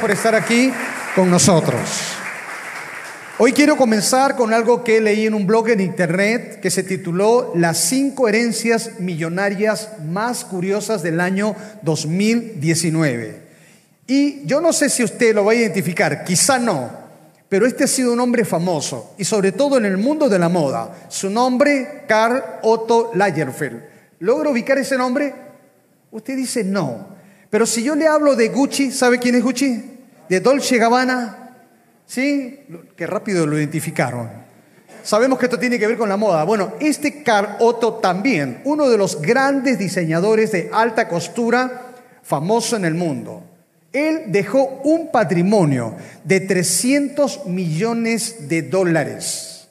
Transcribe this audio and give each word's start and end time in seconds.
Por 0.00 0.10
estar 0.10 0.34
aquí 0.34 0.72
con 1.14 1.30
nosotros. 1.30 1.80
Hoy 3.38 3.52
quiero 3.52 3.76
comenzar 3.76 4.34
con 4.34 4.52
algo 4.52 4.82
que 4.82 5.00
leí 5.00 5.26
en 5.26 5.34
un 5.34 5.46
blog 5.46 5.68
en 5.68 5.80
internet 5.80 6.60
que 6.60 6.70
se 6.70 6.82
tituló 6.82 7.52
Las 7.54 7.78
cinco 7.78 8.28
herencias 8.28 8.98
millonarias 8.98 9.90
más 10.04 10.44
curiosas 10.44 11.02
del 11.02 11.20
año 11.20 11.54
2019. 11.82 13.42
Y 14.08 14.44
yo 14.46 14.60
no 14.60 14.72
sé 14.72 14.90
si 14.90 15.04
usted 15.04 15.34
lo 15.34 15.44
va 15.44 15.52
a 15.52 15.56
identificar, 15.56 16.24
quizá 16.24 16.58
no, 16.58 16.90
pero 17.48 17.66
este 17.66 17.84
ha 17.84 17.88
sido 17.88 18.12
un 18.12 18.20
hombre 18.20 18.44
famoso 18.44 19.14
y 19.16 19.24
sobre 19.24 19.52
todo 19.52 19.78
en 19.78 19.84
el 19.84 19.96
mundo 19.96 20.28
de 20.28 20.38
la 20.38 20.48
moda. 20.48 21.06
Su 21.08 21.30
nombre, 21.30 22.04
Karl 22.08 22.42
Otto 22.62 23.12
Lagerfeld. 23.14 23.80
¿Logra 24.18 24.50
ubicar 24.50 24.76
ese 24.76 24.98
nombre? 24.98 25.32
Usted 26.10 26.36
dice 26.36 26.64
no. 26.64 27.14
Pero 27.50 27.66
si 27.66 27.82
yo 27.82 27.94
le 27.94 28.06
hablo 28.06 28.34
de 28.36 28.48
Gucci, 28.48 28.90
¿sabe 28.90 29.18
quién 29.18 29.34
es 29.34 29.42
Gucci? 29.42 29.84
De 30.28 30.40
Dolce 30.40 30.78
Gabbana, 30.78 31.44
¿Sí? 32.06 32.60
Qué 32.96 33.06
rápido 33.06 33.46
lo 33.46 33.58
identificaron. 33.58 34.30
Sabemos 35.02 35.38
que 35.38 35.46
esto 35.46 35.58
tiene 35.58 35.78
que 35.78 35.86
ver 35.86 35.98
con 35.98 36.08
la 36.08 36.16
moda. 36.16 36.44
Bueno, 36.44 36.74
este 36.80 37.22
Carl 37.22 37.56
Otto 37.60 37.94
también, 37.94 38.60
uno 38.64 38.88
de 38.88 38.96
los 38.96 39.20
grandes 39.20 39.78
diseñadores 39.78 40.52
de 40.52 40.70
alta 40.72 41.08
costura 41.08 41.92
famoso 42.22 42.76
en 42.76 42.84
el 42.84 42.94
mundo. 42.94 43.42
Él 43.92 44.24
dejó 44.28 44.80
un 44.84 45.10
patrimonio 45.10 45.94
de 46.24 46.40
300 46.40 47.46
millones 47.46 48.48
de 48.48 48.62
dólares. 48.62 49.68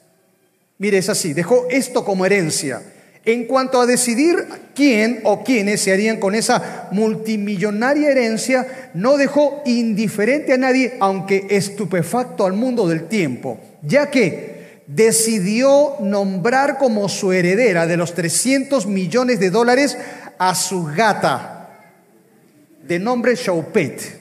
Mire, 0.78 0.98
es 0.98 1.08
así, 1.08 1.32
dejó 1.34 1.66
esto 1.68 2.04
como 2.04 2.24
herencia. 2.24 2.82
En 3.26 3.46
cuanto 3.46 3.80
a 3.80 3.86
decidir 3.86 4.36
quién 4.74 5.20
o 5.24 5.42
quiénes 5.42 5.80
se 5.80 5.92
harían 5.92 6.20
con 6.20 6.34
esa 6.34 6.88
multimillonaria 6.92 8.10
herencia, 8.10 8.90
no 8.92 9.16
dejó 9.16 9.62
indiferente 9.64 10.52
a 10.52 10.58
nadie, 10.58 10.96
aunque 11.00 11.46
estupefacto 11.48 12.44
al 12.44 12.52
mundo 12.52 12.86
del 12.86 13.08
tiempo, 13.08 13.58
ya 13.82 14.10
que 14.10 14.82
decidió 14.86 15.96
nombrar 16.00 16.76
como 16.76 17.08
su 17.08 17.32
heredera 17.32 17.86
de 17.86 17.96
los 17.96 18.12
300 18.12 18.86
millones 18.86 19.40
de 19.40 19.48
dólares 19.48 19.96
a 20.38 20.54
su 20.54 20.84
gata, 20.84 21.70
de 22.82 22.98
nombre 22.98 23.36
Choupette. 23.36 24.20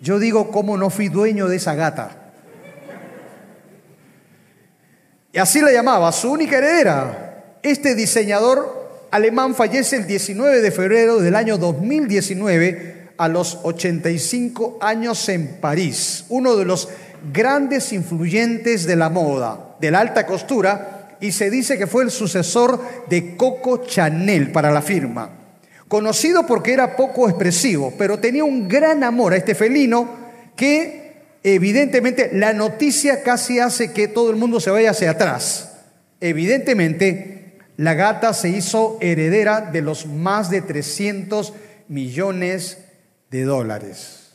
Yo 0.00 0.18
digo, 0.18 0.50
¿cómo 0.50 0.78
no 0.78 0.88
fui 0.88 1.08
dueño 1.08 1.48
de 1.48 1.56
esa 1.56 1.74
gata? 1.74 2.32
Y 5.32 5.38
así 5.38 5.60
la 5.60 5.70
llamaba, 5.70 6.10
su 6.12 6.32
única 6.32 6.56
heredera. 6.56 7.27
Este 7.62 7.96
diseñador 7.96 9.06
alemán 9.10 9.54
fallece 9.54 9.96
el 9.96 10.06
19 10.06 10.60
de 10.60 10.70
febrero 10.70 11.18
del 11.18 11.34
año 11.34 11.58
2019 11.58 13.08
a 13.16 13.26
los 13.26 13.58
85 13.64 14.78
años 14.80 15.28
en 15.28 15.56
París, 15.60 16.24
uno 16.28 16.56
de 16.56 16.64
los 16.64 16.88
grandes 17.32 17.92
influyentes 17.92 18.86
de 18.86 18.94
la 18.94 19.10
moda, 19.10 19.74
de 19.80 19.90
la 19.90 19.98
alta 19.98 20.24
costura, 20.24 21.16
y 21.20 21.32
se 21.32 21.50
dice 21.50 21.76
que 21.76 21.88
fue 21.88 22.04
el 22.04 22.12
sucesor 22.12 22.80
de 23.08 23.36
Coco 23.36 23.84
Chanel 23.84 24.52
para 24.52 24.70
la 24.70 24.80
firma. 24.80 25.30
Conocido 25.88 26.46
porque 26.46 26.72
era 26.72 26.94
poco 26.94 27.28
expresivo, 27.28 27.92
pero 27.98 28.20
tenía 28.20 28.44
un 28.44 28.68
gran 28.68 29.02
amor 29.02 29.32
a 29.32 29.36
este 29.36 29.56
felino 29.56 30.08
que 30.54 31.16
evidentemente 31.42 32.30
la 32.32 32.52
noticia 32.52 33.24
casi 33.24 33.58
hace 33.58 33.92
que 33.92 34.06
todo 34.06 34.30
el 34.30 34.36
mundo 34.36 34.60
se 34.60 34.70
vaya 34.70 34.90
hacia 34.90 35.10
atrás. 35.10 35.72
Evidentemente, 36.20 37.37
la 37.78 37.94
gata 37.94 38.34
se 38.34 38.48
hizo 38.48 38.98
heredera 39.00 39.60
de 39.60 39.82
los 39.82 40.04
más 40.04 40.50
de 40.50 40.62
300 40.62 41.52
millones 41.86 42.78
de 43.30 43.44
dólares. 43.44 44.32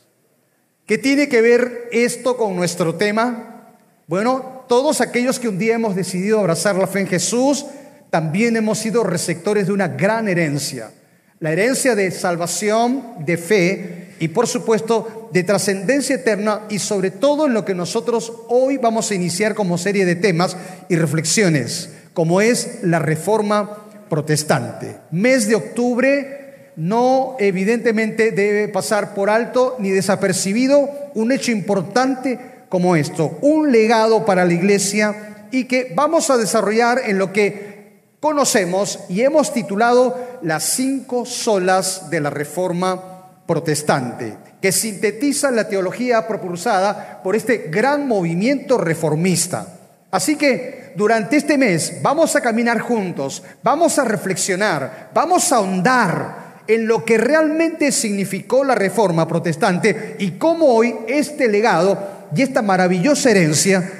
¿Qué 0.86 0.96
tiene 0.96 1.28
que 1.28 1.42
ver 1.42 1.90
esto 1.92 2.38
con 2.38 2.56
nuestro 2.56 2.94
tema? 2.94 3.76
Bueno, 4.06 4.64
todos 4.66 5.02
aquellos 5.02 5.38
que 5.38 5.48
un 5.48 5.58
día 5.58 5.74
hemos 5.74 5.94
decidido 5.94 6.40
abrazar 6.40 6.76
la 6.76 6.86
fe 6.86 7.00
en 7.00 7.06
Jesús, 7.06 7.66
también 8.08 8.56
hemos 8.56 8.78
sido 8.78 9.04
receptores 9.04 9.66
de 9.66 9.74
una 9.74 9.88
gran 9.88 10.26
herencia. 10.26 10.90
La 11.38 11.52
herencia 11.52 11.94
de 11.94 12.10
salvación, 12.12 13.26
de 13.26 13.36
fe 13.36 14.14
y 14.20 14.28
por 14.28 14.46
supuesto 14.46 15.28
de 15.34 15.44
trascendencia 15.44 16.16
eterna 16.16 16.62
y 16.70 16.78
sobre 16.78 17.10
todo 17.10 17.44
en 17.44 17.52
lo 17.52 17.66
que 17.66 17.74
nosotros 17.74 18.32
hoy 18.48 18.78
vamos 18.78 19.10
a 19.10 19.14
iniciar 19.14 19.54
como 19.54 19.76
serie 19.76 20.06
de 20.06 20.16
temas 20.16 20.56
y 20.88 20.96
reflexiones 20.96 21.90
como 22.14 22.40
es 22.40 22.78
la 22.82 23.00
reforma 23.00 23.88
protestante. 24.08 24.96
Mes 25.10 25.48
de 25.48 25.56
octubre 25.56 26.72
no 26.76 27.36
evidentemente 27.38 28.30
debe 28.32 28.68
pasar 28.68 29.14
por 29.14 29.30
alto 29.30 29.76
ni 29.78 29.90
desapercibido 29.90 30.88
un 31.14 31.32
hecho 31.32 31.52
importante 31.52 32.38
como 32.68 32.96
esto, 32.96 33.38
un 33.42 33.70
legado 33.70 34.24
para 34.24 34.44
la 34.44 34.52
iglesia 34.52 35.46
y 35.50 35.64
que 35.64 35.92
vamos 35.94 36.30
a 36.30 36.36
desarrollar 36.36 37.02
en 37.06 37.18
lo 37.18 37.32
que 37.32 37.74
conocemos 38.20 39.00
y 39.08 39.20
hemos 39.20 39.52
titulado 39.52 40.18
las 40.42 40.64
cinco 40.64 41.26
solas 41.26 42.10
de 42.10 42.20
la 42.20 42.30
reforma 42.30 43.42
protestante, 43.46 44.36
que 44.60 44.72
sintetiza 44.72 45.50
la 45.50 45.68
teología 45.68 46.26
propulsada 46.26 47.20
por 47.22 47.36
este 47.36 47.68
gran 47.70 48.08
movimiento 48.08 48.78
reformista. 48.78 49.68
Así 50.14 50.36
que 50.36 50.92
durante 50.94 51.36
este 51.36 51.58
mes 51.58 51.94
vamos 52.00 52.36
a 52.36 52.40
caminar 52.40 52.78
juntos, 52.78 53.42
vamos 53.64 53.98
a 53.98 54.04
reflexionar, 54.04 55.10
vamos 55.12 55.50
a 55.50 55.56
ahondar 55.56 56.62
en 56.68 56.86
lo 56.86 57.04
que 57.04 57.18
realmente 57.18 57.90
significó 57.90 58.62
la 58.62 58.76
reforma 58.76 59.26
protestante 59.26 60.14
y 60.20 60.38
cómo 60.38 60.66
hoy 60.66 60.94
este 61.08 61.48
legado 61.48 62.28
y 62.32 62.42
esta 62.42 62.62
maravillosa 62.62 63.32
herencia 63.32 63.90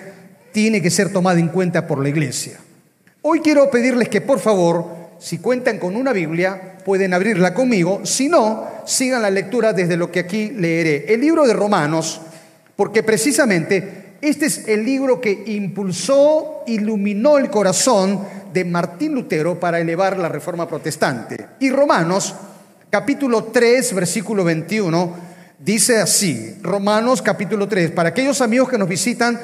tiene 0.53 0.81
que 0.81 0.89
ser 0.89 1.13
tomada 1.13 1.41
en 1.41 1.49
cuenta 1.49 1.85
por 1.89 2.01
la 2.01 2.11
iglesia. 2.11 2.61
Hoy 3.23 3.41
quiero 3.41 3.69
pedirles 3.69 4.09
que 4.09 4.21
por 4.21 4.39
favor, 4.39 4.87
si 5.19 5.39
cuentan 5.39 5.81
con 5.81 5.97
una 5.97 6.13
Biblia, 6.13 6.77
pueden 6.85 7.13
abrirla 7.13 7.55
conmigo, 7.55 8.07
si 8.07 8.29
no, 8.29 8.69
sigan 8.87 9.23
la 9.23 9.31
lectura 9.31 9.73
desde 9.73 9.97
lo 9.97 10.13
que 10.13 10.21
aquí 10.21 10.51
leeré. 10.51 11.13
El 11.13 11.23
libro 11.23 11.45
de 11.45 11.55
Romanos, 11.55 12.21
porque 12.77 13.03
precisamente 13.03 14.04
este 14.29 14.47
es 14.47 14.69
el 14.69 14.85
libro 14.85 15.21
que 15.21 15.45
impulsó, 15.47 16.62
iluminó 16.67 17.39
el 17.39 17.51
corazón 17.51 18.21
de 18.53 18.65
Martín 18.65 19.15
Lutero 19.15 19.61
para 19.61 19.81
elevar 19.81 20.19
la 20.19 20.29
reforma 20.29 20.69
protestante. 20.69 21.49
Y 21.59 21.71
Romanos, 21.71 22.35
capítulo 22.89 23.45
3, 23.45 23.95
versículo 23.95 24.45
21, 24.45 25.15
dice 25.59 26.01
así, 26.01 26.57
Romanos 26.62 27.21
capítulo 27.21 27.69
3, 27.69 27.91
para 27.91 28.11
aquellos 28.11 28.41
amigos 28.41 28.69
que 28.69 28.79
nos 28.79 28.89
visitan, 28.89 29.41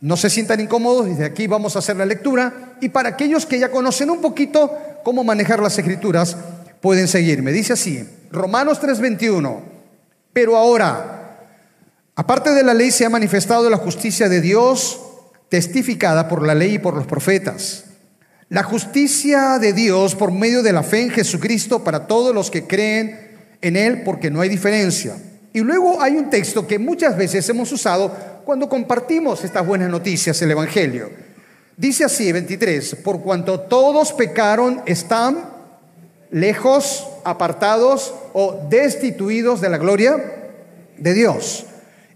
no 0.00 0.16
se 0.16 0.30
sientan 0.30 0.60
incómodos, 0.60 1.06
desde 1.06 1.24
aquí 1.24 1.46
vamos 1.46 1.74
a 1.74 1.80
hacer 1.80 1.96
la 1.96 2.06
lectura, 2.06 2.76
y 2.80 2.90
para 2.90 3.10
aquellos 3.10 3.46
que 3.46 3.58
ya 3.58 3.70
conocen 3.70 4.10
un 4.10 4.20
poquito 4.20 4.70
cómo 5.02 5.24
manejar 5.24 5.60
las 5.60 5.78
escrituras, 5.78 6.36
pueden 6.80 7.08
seguirme. 7.08 7.52
Dice 7.52 7.72
así, 7.72 8.08
Romanos 8.30 8.80
3, 8.80 9.00
21, 9.00 9.60
pero 10.32 10.56
ahora, 10.56 11.19
Aparte 12.20 12.50
de 12.50 12.62
la 12.62 12.74
ley 12.74 12.90
se 12.90 13.06
ha 13.06 13.08
manifestado 13.08 13.70
la 13.70 13.78
justicia 13.78 14.28
de 14.28 14.42
Dios 14.42 15.00
testificada 15.48 16.28
por 16.28 16.46
la 16.46 16.54
ley 16.54 16.74
y 16.74 16.78
por 16.78 16.94
los 16.94 17.06
profetas. 17.06 17.84
La 18.50 18.62
justicia 18.62 19.58
de 19.58 19.72
Dios 19.72 20.16
por 20.16 20.30
medio 20.30 20.62
de 20.62 20.74
la 20.74 20.82
fe 20.82 21.00
en 21.00 21.08
Jesucristo 21.08 21.82
para 21.82 22.06
todos 22.06 22.34
los 22.34 22.50
que 22.50 22.66
creen 22.66 23.38
en 23.62 23.74
Él 23.74 24.02
porque 24.02 24.30
no 24.30 24.42
hay 24.42 24.50
diferencia. 24.50 25.16
Y 25.54 25.60
luego 25.60 26.02
hay 26.02 26.18
un 26.18 26.28
texto 26.28 26.66
que 26.66 26.78
muchas 26.78 27.16
veces 27.16 27.48
hemos 27.48 27.72
usado 27.72 28.14
cuando 28.44 28.68
compartimos 28.68 29.42
estas 29.42 29.66
buenas 29.66 29.88
noticias, 29.88 30.42
el 30.42 30.50
Evangelio. 30.50 31.08
Dice 31.78 32.04
así, 32.04 32.30
23, 32.32 32.96
por 32.96 33.22
cuanto 33.22 33.60
todos 33.60 34.12
pecaron, 34.12 34.82
están 34.84 35.38
lejos, 36.30 37.08
apartados 37.24 38.12
o 38.34 38.66
destituidos 38.68 39.62
de 39.62 39.70
la 39.70 39.78
gloria 39.78 40.52
de 40.98 41.14
Dios. 41.14 41.64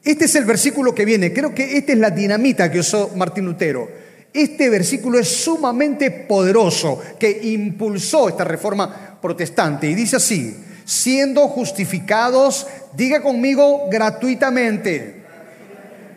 Este 0.05 0.27
es 0.27 0.35
el 0.35 0.45
versículo 0.45 0.95
que 0.95 1.07
viene. 1.07 1.33
Creo 1.33 1.55
que 1.55 1.79
esta 1.79 1.93
es 1.93 1.99
la 1.99 2.11
dinamita 2.11 2.71
que 2.71 2.81
usó 2.81 3.13
Martín 3.17 3.47
Lutero. 3.47 3.89
Este 4.33 4.69
versículo 4.69 5.19
es 5.19 5.29
sumamente 5.29 6.11
poderoso, 6.11 7.01
que 7.19 7.41
impulsó 7.45 8.29
esta 8.29 8.45
reforma 8.45 9.19
protestante. 9.23 9.89
Y 9.89 9.95
dice 9.95 10.17
así, 10.17 10.57
siendo 10.85 11.49
justificados, 11.49 12.67
diga 12.95 13.23
conmigo 13.23 13.89
gratuitamente. 13.91 15.23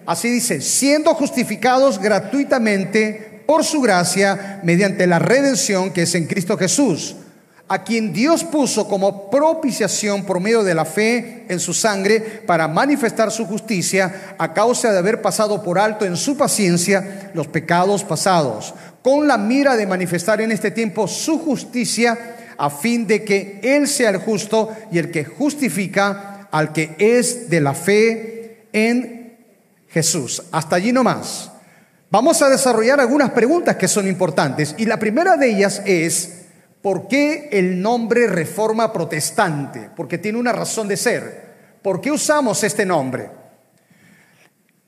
Así 0.06 0.30
dice, 0.30 0.62
siendo 0.62 1.14
justificados 1.14 2.00
gratuitamente 2.00 3.44
por 3.46 3.64
su 3.64 3.82
gracia 3.82 4.60
mediante 4.64 5.08
la 5.08 5.20
redención 5.20 5.92
que 5.92 6.02
es 6.02 6.16
en 6.16 6.26
Cristo 6.26 6.58
Jesús 6.58 7.16
a 7.70 7.84
quien 7.84 8.14
Dios 8.14 8.44
puso 8.44 8.88
como 8.88 9.30
propiciación 9.30 10.24
por 10.24 10.40
medio 10.40 10.64
de 10.64 10.74
la 10.74 10.86
fe 10.86 11.46
en 11.50 11.60
su 11.60 11.74
sangre 11.74 12.20
para 12.46 12.68
manifestar 12.68 13.32
su 13.32 13.46
justicia 13.46 14.36
a 14.38 14.54
causa 14.54 14.92
de 14.92 14.98
haber 14.98 15.22
pasado 15.22 15.62
por 15.64 15.78
alto 15.78 16.06
en 16.06 16.16
su 16.16 16.38
paciencia 16.38 17.32
los 17.34 17.48
pecados 17.48 18.04
pasados, 18.04 18.74
con 19.02 19.28
la 19.28 19.38
mira 19.38 19.76
de 19.76 19.86
manifestar 19.86 20.42
en 20.42 20.52
este 20.52 20.72
tiempo 20.72 21.08
su 21.08 21.40
justicia 21.40 22.36
a 22.58 22.70
fin 22.70 23.06
de 23.06 23.24
que 23.24 23.60
Él 23.62 23.88
sea 23.88 24.10
el 24.10 24.18
justo 24.18 24.70
y 24.92 24.98
el 24.98 25.12
que 25.12 25.26
justifica 25.26 26.48
al 26.52 26.72
que 26.72 26.96
es 26.98 27.50
de 27.50 27.62
la 27.62 27.74
fe 27.74 28.68
en 28.72 29.38
Jesús. 29.90 30.44
Hasta 30.52 30.76
allí 30.78 30.92
nomás. 30.92 31.52
Vamos 32.10 32.42
a 32.42 32.50
desarrollar 32.50 33.02
algunas 33.02 33.32
preguntas 33.32 33.76
que 33.76 33.88
son 33.88 34.08
importantes 34.08 34.74
y 34.78 34.86
la 34.86 34.98
primera 34.98 35.36
de 35.36 35.50
ellas 35.50 35.82
es, 35.86 36.37
¿por 36.88 37.10
qué 37.10 37.50
el 37.52 37.82
nombre 37.82 38.28
Reforma 38.28 38.94
Protestante? 38.94 39.90
Porque 39.94 40.20
tiene 40.20 40.40
una 40.40 40.54
razón 40.54 40.88
de 40.88 40.96
ser. 40.96 41.78
¿Por 41.82 42.00
qué 42.00 42.14
usamos 42.14 42.64
este 42.64 42.86
nombre? 42.86 43.30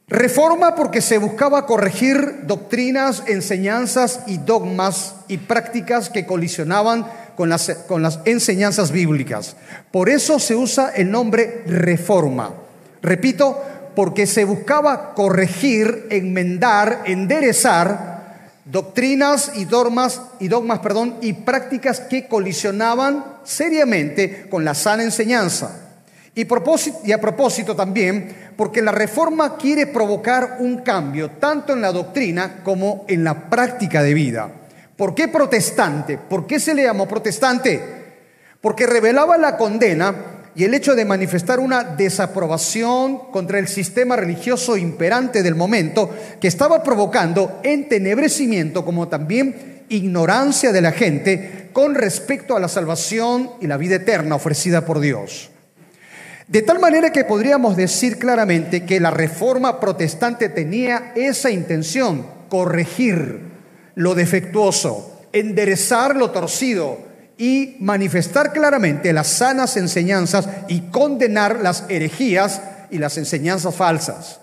Reforma 0.08 0.76
porque 0.76 1.02
se 1.02 1.18
buscaba 1.18 1.66
corregir 1.66 2.46
doctrinas, 2.48 3.24
enseñanzas 3.28 4.22
y 4.28 4.38
dogmas 4.38 5.16
y 5.28 5.40
prácticas 5.40 6.10
que 6.10 6.26
colisionaban 6.26 7.06
con 7.36 7.50
las, 7.50 7.70
con 7.86 8.02
las 8.02 8.22
enseñanzas 8.24 8.94
bíblicas. 8.94 9.58
Por 9.92 10.08
eso 10.08 10.40
se 10.40 10.56
usa 10.56 10.94
el 10.96 11.12
nombre 11.12 11.64
reforma. 11.68 12.54
Repito, 13.02 13.62
porque 13.94 14.26
se 14.26 14.46
buscaba 14.46 15.14
corregir, 15.16 16.08
enmendar, 16.12 17.02
enderezar 17.08 18.19
doctrinas 18.72 19.54
y 19.56 19.66
dogmas, 19.66 20.22
y 20.40 20.48
dogmas 20.48 20.80
perdón, 20.80 21.16
y 21.22 21.34
prácticas 21.34 22.00
que 22.02 22.28
colisionaban 22.28 23.26
seriamente 23.44 24.48
con 24.50 24.64
la 24.64 24.76
sana 24.76 25.04
enseñanza. 25.04 25.86
Y, 26.36 26.48
y, 27.04 27.12
a 27.12 27.20
propósito 27.20 27.76
también, 27.76 28.52
porque 28.56 28.82
la 28.82 28.92
reforma 28.92 29.58
quiere 29.58 29.88
provocar 29.88 30.58
un 30.60 30.78
cambio 30.78 31.32
tanto 31.32 31.74
en 31.74 31.82
la 31.82 31.92
doctrina 31.92 32.62
como 32.64 33.06
en 33.08 33.24
la 33.24 33.50
práctica 33.50 34.04
de 34.04 34.14
vida. 34.14 34.52
¿Por 34.96 35.16
qué 35.16 35.28
protestante? 35.28 36.18
¿Por 36.18 36.46
qué 36.46 36.60
se 36.60 36.74
le 36.74 36.84
llamó 36.84 37.08
protestante? 37.08 37.82
Porque 38.62 38.86
revelaba 38.86 39.38
la 39.38 39.58
condena 39.58 40.14
y 40.56 40.64
el 40.64 40.74
hecho 40.74 40.96
de 40.96 41.06
manifestar 41.06 41.60
una 41.60 41.84
desaprobación 41.84 43.32
contra 43.32 43.60
el 43.60 43.68
sistema 43.68 44.16
religioso 44.16 44.78
imperante 44.78 45.44
del 45.44 45.56
momento 45.56 46.14
que 46.42 46.48
estaba 46.48 46.84
provocando 46.84 47.60
entenebrecimiento 47.64 48.84
como 48.84 49.08
también 49.08 49.84
ignorancia 49.90 50.72
de 50.72 50.82
la 50.82 50.92
gente 50.92 51.70
con 51.74 51.96
respecto 51.96 52.56
a 52.56 52.60
la 52.60 52.68
salvación 52.68 53.52
y 53.62 53.68
la 53.68 53.78
vida 53.78 53.96
eterna 53.96 54.36
ofrecida 54.36 54.86
por 54.86 55.00
Dios. 55.00 55.50
De 56.48 56.64
tal 56.64 56.80
manera 56.80 57.12
que 57.12 57.26
podríamos 57.26 57.78
decir 57.78 58.18
claramente 58.18 58.84
que 58.84 59.00
la 59.00 59.12
reforma 59.12 59.80
protestante 59.80 60.50
tenía 60.50 61.12
esa 61.16 61.52
intención, 61.52 62.26
corregir 62.50 63.42
lo 63.94 64.16
defectuoso, 64.16 65.22
enderezar 65.32 66.16
lo 66.16 66.32
torcido, 66.32 67.09
y 67.40 67.78
manifestar 67.80 68.52
claramente 68.52 69.14
las 69.14 69.28
sanas 69.28 69.78
enseñanzas 69.78 70.50
y 70.68 70.82
condenar 70.92 71.62
las 71.62 71.86
herejías 71.88 72.62
y 72.92 72.98
las 72.98 73.18
enseñanzas 73.18 73.74
falsas. 73.74 74.42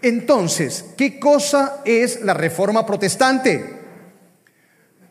Entonces, 0.00 0.84
¿qué 0.96 1.18
cosa 1.18 1.80
es 1.84 2.22
la 2.22 2.34
reforma 2.34 2.86
protestante? 2.86 3.74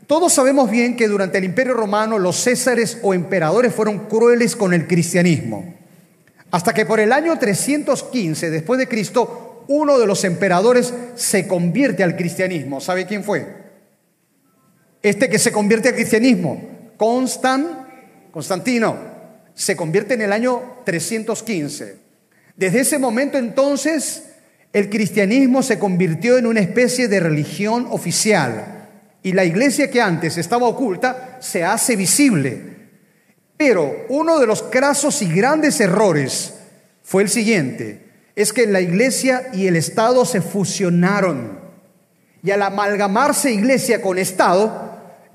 Todos 0.08 0.32
sabemos 0.32 0.72
bien 0.72 0.96
que 0.96 1.10
durante 1.10 1.40
el 1.40 1.44
Imperio 1.44 1.74
Romano 1.74 2.20
los 2.20 2.42
césares 2.42 3.00
o 3.02 3.14
emperadores 3.14 3.76
fueron 3.76 4.08
crueles 4.08 4.56
con 4.56 4.74
el 4.74 4.88
cristianismo. 4.88 5.76
Hasta 6.52 6.74
que 6.74 6.86
por 6.86 7.02
el 7.02 7.12
año 7.12 7.38
315 7.38 8.50
después 8.50 8.80
de 8.80 8.88
Cristo, 8.88 9.66
uno 9.68 10.00
de 10.00 10.08
los 10.08 10.24
emperadores 10.24 10.94
se 11.16 11.48
convierte 11.48 12.02
al 12.02 12.16
cristianismo. 12.16 12.80
¿Sabe 12.80 13.06
quién 13.06 13.26
fue? 13.26 13.66
Este 15.02 15.30
que 15.30 15.38
se 15.38 15.52
convierte 15.52 15.90
al 15.90 15.96
cristianismo, 15.96 16.75
Constan, 16.97 17.88
Constantino 18.31 18.97
se 19.53 19.75
convierte 19.75 20.13
en 20.13 20.21
el 20.21 20.33
año 20.33 20.81
315. 20.83 21.97
Desde 22.56 22.80
ese 22.81 23.00
momento 23.00 23.38
entonces 23.38 24.24
el 24.74 24.89
cristianismo 24.89 25.63
se 25.63 25.80
convirtió 25.80 26.38
en 26.38 26.45
una 26.45 26.59
especie 26.59 27.07
de 27.07 27.21
religión 27.21 27.88
oficial 27.89 28.89
y 29.24 29.31
la 29.31 29.45
iglesia 29.45 29.89
que 29.89 30.01
antes 30.01 30.38
estaba 30.38 30.68
oculta 30.68 31.38
se 31.39 31.63
hace 31.63 31.95
visible. 31.95 32.75
Pero 33.57 34.06
uno 34.09 34.38
de 34.38 34.47
los 34.47 34.63
crasos 34.63 35.21
y 35.21 35.33
grandes 35.33 35.80
errores 35.80 36.56
fue 37.01 37.24
el 37.24 37.30
siguiente, 37.30 38.06
es 38.36 38.51
que 38.51 38.68
la 38.68 38.81
iglesia 38.81 39.47
y 39.53 39.68
el 39.68 39.77
Estado 39.77 40.25
se 40.25 40.42
fusionaron. 40.42 41.59
Y 42.44 42.51
al 42.51 42.62
amalgamarse 42.62 43.51
iglesia 43.51 44.01
con 44.01 44.18
Estado, 44.18 44.85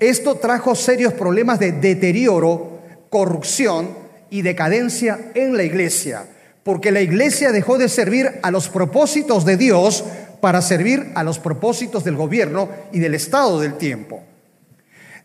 esto 0.01 0.37
trajo 0.37 0.75
serios 0.75 1.13
problemas 1.13 1.59
de 1.59 1.73
deterioro, 1.73 2.81
corrupción 3.11 3.91
y 4.31 4.43
decadencia 4.43 5.31
en 5.35 5.57
la 5.57 5.63
iglesia, 5.63 6.25
porque 6.63 6.91
la 6.91 7.03
iglesia 7.03 7.53
dejó 7.53 7.79
de 7.79 7.89
servir 7.89 8.41
a 8.43 8.51
los 8.51 8.69
propósitos 8.69 9.45
de 9.45 9.57
Dios 9.57 10.05
para 10.41 10.63
servir 10.63 11.11
a 11.15 11.23
los 11.23 11.39
propósitos 11.39 12.03
del 12.03 12.17
gobierno 12.17 12.69
y 12.93 12.99
del 12.99 13.15
estado 13.15 13.61
del 13.61 13.75
tiempo. 13.75 14.23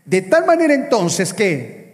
De 0.03 0.21
tal 0.21 0.45
manera 0.45 0.73
entonces 0.73 1.33
que 1.33 1.85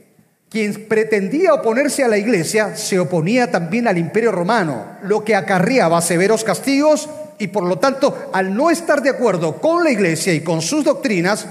quien 0.49 0.87
pretendía 0.87 1.53
oponerse 1.53 2.03
a 2.03 2.09
la 2.09 2.17
iglesia 2.17 2.75
se 2.75 2.99
oponía 2.99 3.51
también 3.51 3.87
al 3.87 3.97
imperio 3.97 4.31
romano, 4.31 4.97
lo 5.03 5.23
que 5.23 5.35
acarreaba 5.35 6.01
severos 6.01 6.43
castigos 6.43 7.09
y 7.39 7.47
por 7.47 7.63
lo 7.63 7.79
tanto 7.79 8.29
al 8.33 8.53
no 8.53 8.69
estar 8.69 9.01
de 9.01 9.11
acuerdo 9.11 9.61
con 9.61 9.83
la 9.83 9.91
iglesia 9.91 10.33
y 10.33 10.41
con 10.41 10.61
sus 10.61 10.83
doctrinas, 10.83 11.47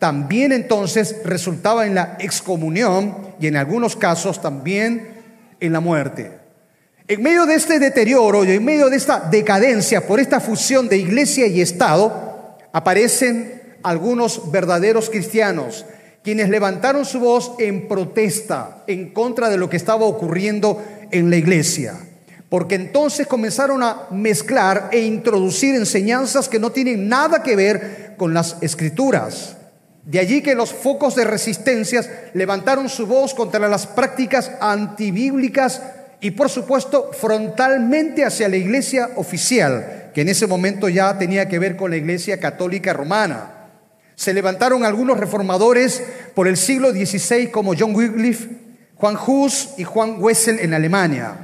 también 0.00 0.50
entonces 0.50 1.16
resultaba 1.24 1.86
en 1.86 1.94
la 1.94 2.16
excomunión 2.18 3.34
y 3.38 3.46
en 3.46 3.56
algunos 3.56 3.96
casos 3.96 4.40
también 4.40 5.10
en 5.60 5.72
la 5.74 5.80
muerte. 5.80 6.32
En 7.06 7.22
medio 7.22 7.44
de 7.44 7.54
este 7.54 7.78
deterioro 7.78 8.42
y 8.44 8.52
en 8.52 8.64
medio 8.64 8.88
de 8.88 8.96
esta 8.96 9.20
decadencia 9.20 10.06
por 10.06 10.18
esta 10.18 10.40
fusión 10.40 10.88
de 10.88 10.96
iglesia 10.96 11.46
y 11.46 11.60
Estado, 11.60 12.56
aparecen 12.72 13.60
algunos 13.82 14.50
verdaderos 14.50 15.10
cristianos, 15.10 15.84
quienes 16.24 16.48
levantaron 16.48 17.04
su 17.04 17.20
voz 17.20 17.52
en 17.58 17.86
protesta 17.86 18.84
en 18.86 19.12
contra 19.12 19.50
de 19.50 19.58
lo 19.58 19.68
que 19.68 19.76
estaba 19.76 20.06
ocurriendo 20.06 20.82
en 21.10 21.28
la 21.28 21.36
iglesia. 21.36 21.94
Porque 22.48 22.74
entonces 22.74 23.26
comenzaron 23.26 23.82
a 23.82 24.06
mezclar 24.10 24.88
e 24.92 25.00
introducir 25.00 25.74
enseñanzas 25.74 26.48
que 26.48 26.58
no 26.58 26.72
tienen 26.72 27.06
nada 27.06 27.42
que 27.42 27.54
ver 27.54 28.14
con 28.16 28.32
las 28.32 28.56
escrituras. 28.62 29.58
De 30.04 30.18
allí 30.18 30.42
que 30.42 30.54
los 30.54 30.72
focos 30.72 31.14
de 31.14 31.24
resistencias 31.24 32.08
levantaron 32.32 32.88
su 32.88 33.06
voz 33.06 33.34
contra 33.34 33.68
las 33.68 33.86
prácticas 33.86 34.50
antibíblicas 34.60 35.82
y 36.20 36.32
por 36.32 36.48
supuesto 36.48 37.10
frontalmente 37.12 38.24
hacia 38.24 38.48
la 38.48 38.56
iglesia 38.56 39.10
oficial, 39.16 40.10
que 40.14 40.22
en 40.22 40.28
ese 40.28 40.46
momento 40.46 40.88
ya 40.88 41.16
tenía 41.18 41.48
que 41.48 41.58
ver 41.58 41.76
con 41.76 41.90
la 41.90 41.96
iglesia 41.96 42.40
católica 42.40 42.92
romana. 42.92 43.68
Se 44.16 44.34
levantaron 44.34 44.84
algunos 44.84 45.18
reformadores 45.18 46.02
por 46.34 46.46
el 46.46 46.56
siglo 46.56 46.90
XVI 46.90 47.50
como 47.50 47.74
John 47.78 47.94
Wycliffe, 47.94 48.48
Juan 48.96 49.16
Hus 49.26 49.70
y 49.78 49.84
Juan 49.84 50.16
Wessel 50.18 50.58
en 50.60 50.74
Alemania. 50.74 51.36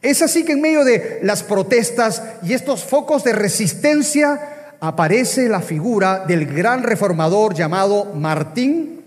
Es 0.00 0.22
así 0.22 0.44
que 0.44 0.52
en 0.52 0.62
medio 0.62 0.84
de 0.84 1.18
las 1.22 1.42
protestas 1.42 2.22
y 2.42 2.54
estos 2.54 2.84
focos 2.84 3.24
de 3.24 3.32
resistencia, 3.32 4.55
aparece 4.86 5.48
la 5.48 5.60
figura 5.60 6.24
del 6.26 6.46
gran 6.46 6.84
reformador 6.84 7.54
llamado 7.54 8.12
Martín 8.14 9.02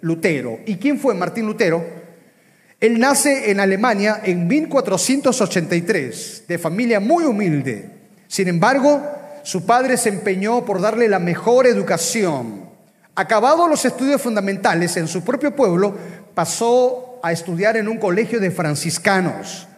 Lutero. 0.00 0.60
¿Y 0.64 0.76
quién 0.76 0.98
fue 0.98 1.14
Martín 1.14 1.44
Lutero? 1.44 1.84
Él 2.80 2.98
nace 2.98 3.50
en 3.50 3.60
Alemania 3.60 4.22
en 4.24 4.46
1483, 4.48 6.44
de 6.48 6.58
familia 6.58 7.00
muy 7.00 7.24
humilde. 7.24 7.90
Sin 8.28 8.48
embargo, 8.48 9.02
su 9.42 9.66
padre 9.66 9.98
se 9.98 10.08
empeñó 10.08 10.64
por 10.64 10.80
darle 10.80 11.06
la 11.06 11.18
mejor 11.18 11.66
educación. 11.66 12.70
Acabados 13.14 13.68
los 13.68 13.84
estudios 13.84 14.22
fundamentales 14.22 14.96
en 14.96 15.06
su 15.06 15.22
propio 15.22 15.54
pueblo, 15.54 15.94
pasó 16.34 17.20
a 17.22 17.32
estudiar 17.32 17.76
en 17.76 17.88
un 17.88 17.98
colegio 17.98 18.40
de 18.40 18.50
franciscanos. 18.50 19.68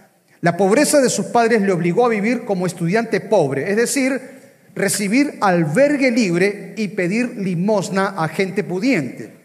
La 0.41 0.57
pobreza 0.57 1.01
de 1.01 1.11
sus 1.11 1.27
padres 1.27 1.63
le 1.63 1.73
obligó 1.73 2.07
a 2.07 2.11
vivir 2.11 2.45
como 2.45 2.67
estudiante 2.67 3.21
pobre, 3.21 3.69
es 3.69 3.77
decir, 3.77 4.42
recibir 4.75 5.39
albergue 5.41 6.11
libre 6.11 6.75
y 6.77 6.89
pedir 6.89 7.37
limosna 7.39 8.15
a 8.17 8.29
gente 8.29 8.65
pudiente. 8.65 9.43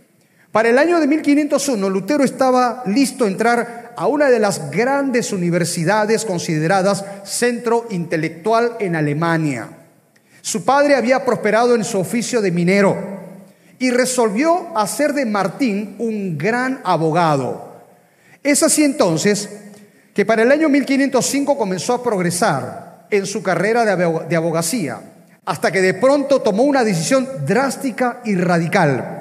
Para 0.51 0.69
el 0.69 0.79
año 0.79 1.00
de 1.00 1.07
1501, 1.07 1.89
Lutero 1.89 2.24
estaba 2.24 2.84
listo 2.86 3.25
a 3.25 3.27
entrar 3.27 3.93
a 3.96 4.07
una 4.07 4.29
de 4.29 4.39
las 4.39 4.72
grandes 4.72 5.34
universidades 5.34 6.24
consideradas 6.24 7.03
centro 7.25 7.86
intelectual 7.89 8.77
en 8.79 8.96
Alemania. 8.96 9.69
Su 10.41 10.63
padre 10.63 10.96
había 10.96 11.25
prosperado 11.25 11.75
en 11.75 11.84
su 11.84 12.00
oficio 12.00 12.41
de 12.41 12.51
minero 12.51 12.98
y 13.79 13.91
resolvió 13.91 14.75
hacer 14.77 15.13
de 15.13 15.25
Martín 15.25 15.96
un 16.00 16.38
gran 16.38 16.79
abogado. 16.84 17.84
Es 18.41 18.63
así 18.63 18.84
entonces 18.84 19.50
que 20.13 20.25
para 20.25 20.43
el 20.43 20.51
año 20.51 20.69
1505 20.69 21.57
comenzó 21.57 21.93
a 21.93 22.03
progresar 22.03 23.05
en 23.12 23.25
su 23.25 23.43
carrera 23.43 23.84
de 23.86 24.36
abogacía 24.36 25.01
hasta 25.48 25.72
que 25.72 25.82
de 25.82 25.94
pronto 25.94 26.42
tomó 26.42 26.63
una 26.63 26.84
decisión 26.84 27.27
drástica 27.46 28.22
y 28.25 28.36
radical 28.36 29.18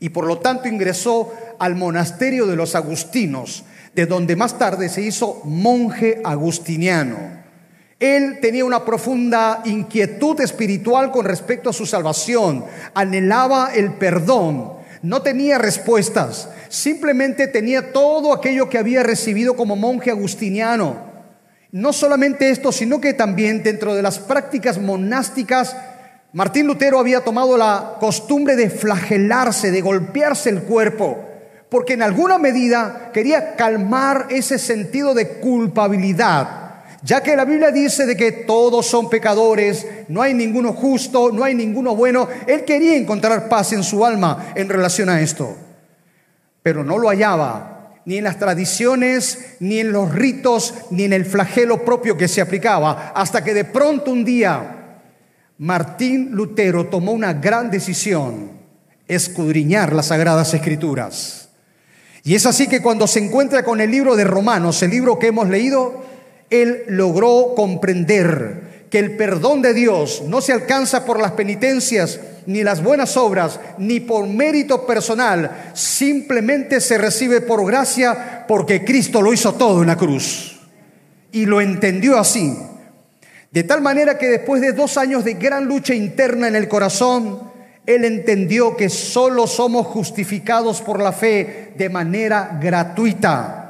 y 0.00 0.08
por 0.08 0.26
lo 0.26 0.38
tanto 0.38 0.66
ingresó 0.66 1.32
al 1.58 1.76
monasterio 1.76 2.46
de 2.46 2.56
los 2.56 2.74
agustinos, 2.74 3.64
de 3.94 4.06
donde 4.06 4.34
más 4.34 4.58
tarde 4.58 4.88
se 4.88 5.02
hizo 5.02 5.42
monje 5.44 6.22
agustiniano. 6.24 7.18
Él 8.00 8.38
tenía 8.40 8.64
una 8.64 8.82
profunda 8.82 9.60
inquietud 9.66 10.40
espiritual 10.40 11.10
con 11.10 11.26
respecto 11.26 11.68
a 11.68 11.74
su 11.74 11.84
salvación, 11.84 12.64
anhelaba 12.94 13.74
el 13.74 13.92
perdón, 13.92 14.72
no 15.02 15.20
tenía 15.20 15.58
respuestas, 15.58 16.48
simplemente 16.70 17.46
tenía 17.46 17.92
todo 17.92 18.32
aquello 18.32 18.70
que 18.70 18.78
había 18.78 19.02
recibido 19.02 19.54
como 19.54 19.76
monje 19.76 20.10
agustiniano. 20.10 21.09
No 21.72 21.92
solamente 21.92 22.50
esto, 22.50 22.72
sino 22.72 23.00
que 23.00 23.14
también 23.14 23.62
dentro 23.62 23.94
de 23.94 24.02
las 24.02 24.18
prácticas 24.18 24.78
monásticas, 24.78 25.76
Martín 26.32 26.66
Lutero 26.66 26.98
había 26.98 27.22
tomado 27.22 27.56
la 27.56 27.96
costumbre 28.00 28.56
de 28.56 28.70
flagelarse, 28.70 29.70
de 29.70 29.80
golpearse 29.80 30.50
el 30.50 30.62
cuerpo, 30.62 31.24
porque 31.68 31.94
en 31.94 32.02
alguna 32.02 32.38
medida 32.38 33.10
quería 33.12 33.56
calmar 33.56 34.26
ese 34.30 34.58
sentido 34.58 35.14
de 35.14 35.38
culpabilidad 35.38 36.60
ya 37.02 37.22
que 37.22 37.36
la 37.36 37.44
Biblia 37.44 37.70
dice 37.70 38.04
de 38.04 38.16
que 38.16 38.32
todos 38.32 38.86
son 38.86 39.08
pecadores, 39.08 39.86
no 40.08 40.20
hay 40.20 40.34
ninguno 40.34 40.72
justo, 40.72 41.30
no 41.32 41.44
hay 41.44 41.54
ninguno 41.54 41.96
bueno, 41.96 42.28
él 42.46 42.64
quería 42.64 42.96
encontrar 42.96 43.48
paz 43.48 43.72
en 43.72 43.82
su 43.82 44.04
alma 44.04 44.52
en 44.54 44.68
relación 44.68 45.08
a 45.08 45.20
esto, 45.20 45.56
pero 46.62 46.84
no 46.84 46.98
lo 46.98 47.08
hallaba 47.08 47.79
ni 48.04 48.18
en 48.18 48.24
las 48.24 48.38
tradiciones, 48.38 49.56
ni 49.60 49.78
en 49.78 49.92
los 49.92 50.14
ritos, 50.14 50.74
ni 50.90 51.04
en 51.04 51.12
el 51.12 51.24
flagelo 51.24 51.84
propio 51.84 52.16
que 52.16 52.28
se 52.28 52.40
aplicaba, 52.40 53.12
hasta 53.14 53.44
que 53.44 53.54
de 53.54 53.64
pronto 53.64 54.10
un 54.10 54.24
día 54.24 54.80
Martín 55.58 56.30
Lutero 56.32 56.86
tomó 56.86 57.12
una 57.12 57.34
gran 57.34 57.70
decisión, 57.70 58.52
escudriñar 59.06 59.92
las 59.92 60.06
sagradas 60.06 60.54
escrituras. 60.54 61.50
Y 62.22 62.34
es 62.34 62.46
así 62.46 62.66
que 62.66 62.82
cuando 62.82 63.06
se 63.06 63.20
encuentra 63.20 63.62
con 63.64 63.80
el 63.80 63.90
libro 63.90 64.16
de 64.16 64.24
Romanos, 64.24 64.82
el 64.82 64.90
libro 64.90 65.18
que 65.18 65.28
hemos 65.28 65.48
leído, 65.48 66.04
él 66.50 66.84
logró 66.88 67.54
comprender 67.54 68.86
que 68.90 68.98
el 68.98 69.16
perdón 69.16 69.62
de 69.62 69.72
Dios 69.72 70.22
no 70.26 70.40
se 70.40 70.52
alcanza 70.52 71.04
por 71.04 71.20
las 71.20 71.32
penitencias, 71.32 72.20
ni 72.46 72.62
las 72.62 72.82
buenas 72.82 73.16
obras, 73.16 73.60
ni 73.78 74.00
por 74.00 74.26
mérito 74.26 74.86
personal, 74.86 75.72
simplemente 75.74 76.80
se 76.80 76.98
recibe 76.98 77.40
por 77.40 77.64
gracia 77.66 78.44
porque 78.46 78.84
Cristo 78.84 79.22
lo 79.22 79.32
hizo 79.32 79.54
todo 79.54 79.82
en 79.82 79.88
la 79.88 79.96
cruz. 79.96 80.60
Y 81.32 81.46
lo 81.46 81.60
entendió 81.60 82.18
así. 82.18 82.56
De 83.50 83.62
tal 83.64 83.80
manera 83.80 84.18
que 84.18 84.28
después 84.28 84.60
de 84.60 84.72
dos 84.72 84.96
años 84.96 85.24
de 85.24 85.34
gran 85.34 85.66
lucha 85.66 85.94
interna 85.94 86.48
en 86.48 86.56
el 86.56 86.68
corazón, 86.68 87.50
él 87.86 88.04
entendió 88.04 88.76
que 88.76 88.88
solo 88.88 89.46
somos 89.46 89.86
justificados 89.86 90.80
por 90.80 91.00
la 91.00 91.12
fe 91.12 91.72
de 91.76 91.88
manera 91.88 92.58
gratuita 92.60 93.60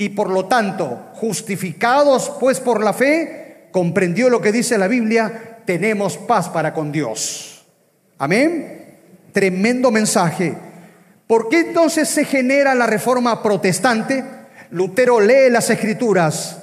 y 0.00 0.10
por 0.10 0.30
lo 0.30 0.46
tanto, 0.46 1.10
justificados 1.14 2.32
pues 2.38 2.60
por 2.60 2.82
la 2.82 2.92
fe, 2.92 3.66
comprendió 3.72 4.30
lo 4.30 4.40
que 4.40 4.52
dice 4.52 4.78
la 4.78 4.86
Biblia, 4.86 5.58
tenemos 5.66 6.16
paz 6.16 6.48
para 6.48 6.72
con 6.72 6.92
Dios. 6.92 7.57
Amén. 8.18 8.96
Tremendo 9.32 9.90
mensaje. 9.90 10.54
¿Por 11.26 11.48
qué 11.48 11.60
entonces 11.60 12.08
se 12.08 12.24
genera 12.24 12.74
la 12.74 12.86
reforma 12.86 13.42
protestante? 13.42 14.24
Lutero 14.70 15.20
lee 15.20 15.50
las 15.50 15.70
escrituras. 15.70 16.58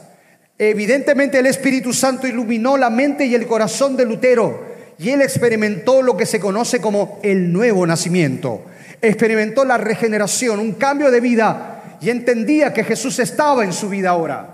Evidentemente 0.57 1.39
el 1.39 1.45
Espíritu 1.45 1.93
Santo 1.93 2.27
iluminó 2.27 2.77
la 2.77 2.89
mente 2.89 3.25
y 3.25 3.35
el 3.35 3.47
corazón 3.47 3.95
de 3.95 4.05
Lutero 4.05 4.75
y 4.97 5.09
él 5.09 5.21
experimentó 5.21 6.01
lo 6.01 6.15
que 6.15 6.25
se 6.25 6.39
conoce 6.39 6.79
como 6.79 7.19
el 7.23 7.51
nuevo 7.51 7.85
nacimiento. 7.85 8.63
Experimentó 9.01 9.65
la 9.65 9.77
regeneración, 9.77 10.59
un 10.59 10.73
cambio 10.73 11.11
de 11.11 11.19
vida 11.19 11.97
y 12.01 12.09
entendía 12.09 12.73
que 12.73 12.83
Jesús 12.83 13.19
estaba 13.19 13.63
en 13.63 13.73
su 13.73 13.89
vida 13.89 14.09
ahora. 14.09 14.51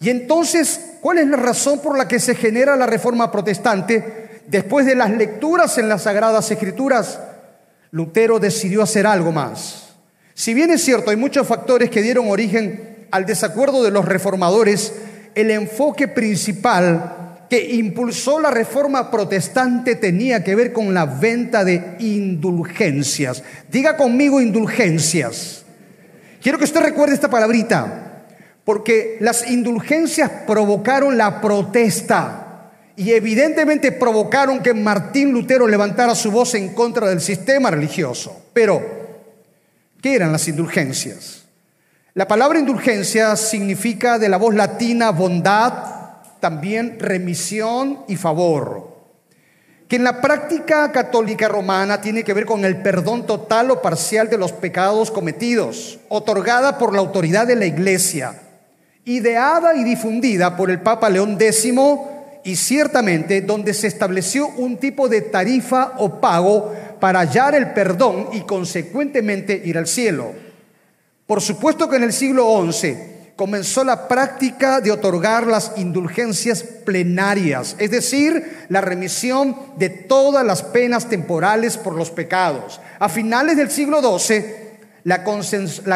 Y 0.00 0.10
entonces, 0.10 0.96
¿cuál 1.00 1.18
es 1.18 1.26
la 1.26 1.36
razón 1.36 1.80
por 1.80 1.96
la 1.96 2.06
que 2.06 2.20
se 2.20 2.34
genera 2.34 2.76
la 2.76 2.86
reforma 2.86 3.30
protestante? 3.30 4.25
Después 4.46 4.86
de 4.86 4.94
las 4.94 5.10
lecturas 5.10 5.76
en 5.78 5.88
las 5.88 6.02
Sagradas 6.02 6.50
Escrituras, 6.50 7.18
Lutero 7.90 8.38
decidió 8.38 8.82
hacer 8.82 9.06
algo 9.06 9.32
más. 9.32 9.94
Si 10.34 10.54
bien 10.54 10.70
es 10.70 10.84
cierto, 10.84 11.10
hay 11.10 11.16
muchos 11.16 11.46
factores 11.46 11.90
que 11.90 12.02
dieron 12.02 12.28
origen 12.28 13.06
al 13.10 13.26
desacuerdo 13.26 13.82
de 13.82 13.90
los 13.90 14.04
reformadores, 14.04 14.92
el 15.34 15.50
enfoque 15.50 16.08
principal 16.08 17.44
que 17.48 17.74
impulsó 17.74 18.40
la 18.40 18.50
reforma 18.50 19.10
protestante 19.10 19.94
tenía 19.94 20.42
que 20.42 20.54
ver 20.54 20.72
con 20.72 20.92
la 20.92 21.06
venta 21.06 21.64
de 21.64 21.96
indulgencias. 22.00 23.42
Diga 23.70 23.96
conmigo 23.96 24.40
indulgencias. 24.40 25.64
Quiero 26.42 26.58
que 26.58 26.64
usted 26.64 26.80
recuerde 26.80 27.14
esta 27.14 27.30
palabrita, 27.30 28.24
porque 28.64 29.16
las 29.20 29.48
indulgencias 29.48 30.30
provocaron 30.46 31.16
la 31.16 31.40
protesta 31.40 32.45
y 32.96 33.12
evidentemente 33.12 33.92
provocaron 33.92 34.62
que 34.62 34.74
Martín 34.74 35.32
Lutero 35.32 35.66
levantara 35.66 36.14
su 36.14 36.30
voz 36.30 36.54
en 36.54 36.72
contra 36.74 37.08
del 37.08 37.20
sistema 37.20 37.70
religioso. 37.70 38.44
Pero, 38.52 38.82
¿qué 40.00 40.14
eran 40.14 40.32
las 40.32 40.48
indulgencias? 40.48 41.44
La 42.14 42.26
palabra 42.26 42.58
indulgencia 42.58 43.36
significa 43.36 44.18
de 44.18 44.30
la 44.30 44.38
voz 44.38 44.54
latina 44.54 45.10
bondad, 45.10 45.72
también 46.40 46.98
remisión 46.98 48.00
y 48.08 48.16
favor 48.16 48.96
que 49.88 49.96
en 49.96 50.04
la 50.04 50.20
práctica 50.20 50.90
católica 50.90 51.48
romana 51.48 52.00
tiene 52.00 52.24
que 52.24 52.34
ver 52.34 52.44
con 52.44 52.64
el 52.64 52.82
perdón 52.82 53.24
total 53.24 53.70
o 53.70 53.82
parcial 53.82 54.28
de 54.28 54.38
los 54.38 54.52
pecados 54.52 55.12
cometidos, 55.12 56.00
otorgada 56.08 56.76
por 56.76 56.92
la 56.92 57.00
autoridad 57.00 57.46
de 57.46 57.56
la 57.56 57.66
Iglesia, 57.66 58.34
ideada 59.04 59.76
y 59.76 59.84
difundida 59.84 60.56
por 60.56 60.70
el 60.70 60.80
Papa 60.80 61.08
León 61.08 61.38
X 61.40 61.72
y 62.46 62.54
ciertamente 62.54 63.40
donde 63.40 63.74
se 63.74 63.88
estableció 63.88 64.46
un 64.48 64.78
tipo 64.78 65.08
de 65.08 65.20
tarifa 65.20 65.94
o 65.98 66.20
pago 66.20 66.72
para 67.00 67.18
hallar 67.18 67.56
el 67.56 67.72
perdón 67.72 68.28
y 68.32 68.42
consecuentemente 68.42 69.60
ir 69.64 69.76
al 69.76 69.88
cielo. 69.88 70.32
Por 71.26 71.42
supuesto 71.42 71.90
que 71.90 71.96
en 71.96 72.04
el 72.04 72.12
siglo 72.12 72.64
XI 72.72 72.96
comenzó 73.34 73.82
la 73.82 74.06
práctica 74.06 74.80
de 74.80 74.92
otorgar 74.92 75.46
las 75.48 75.72
indulgencias 75.76 76.62
plenarias, 76.62 77.74
es 77.80 77.90
decir, 77.90 78.66
la 78.68 78.80
remisión 78.80 79.56
de 79.76 79.90
todas 79.90 80.46
las 80.46 80.62
penas 80.62 81.08
temporales 81.08 81.76
por 81.76 81.94
los 81.94 82.12
pecados. 82.12 82.80
A 83.00 83.08
finales 83.08 83.56
del 83.56 83.72
siglo 83.72 84.00
XII, 84.18 84.44
la, 85.02 85.22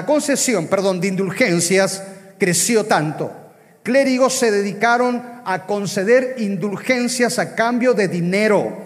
concesión 0.04 0.66
perdón, 0.66 1.00
de 1.00 1.08
indulgencias 1.08 2.02
creció 2.38 2.86
tanto. 2.86 3.39
Clérigos 3.82 4.34
se 4.34 4.50
dedicaron 4.50 5.22
a 5.44 5.66
conceder 5.66 6.34
indulgencias 6.38 7.38
a 7.38 7.54
cambio 7.54 7.94
de 7.94 8.08
dinero 8.08 8.76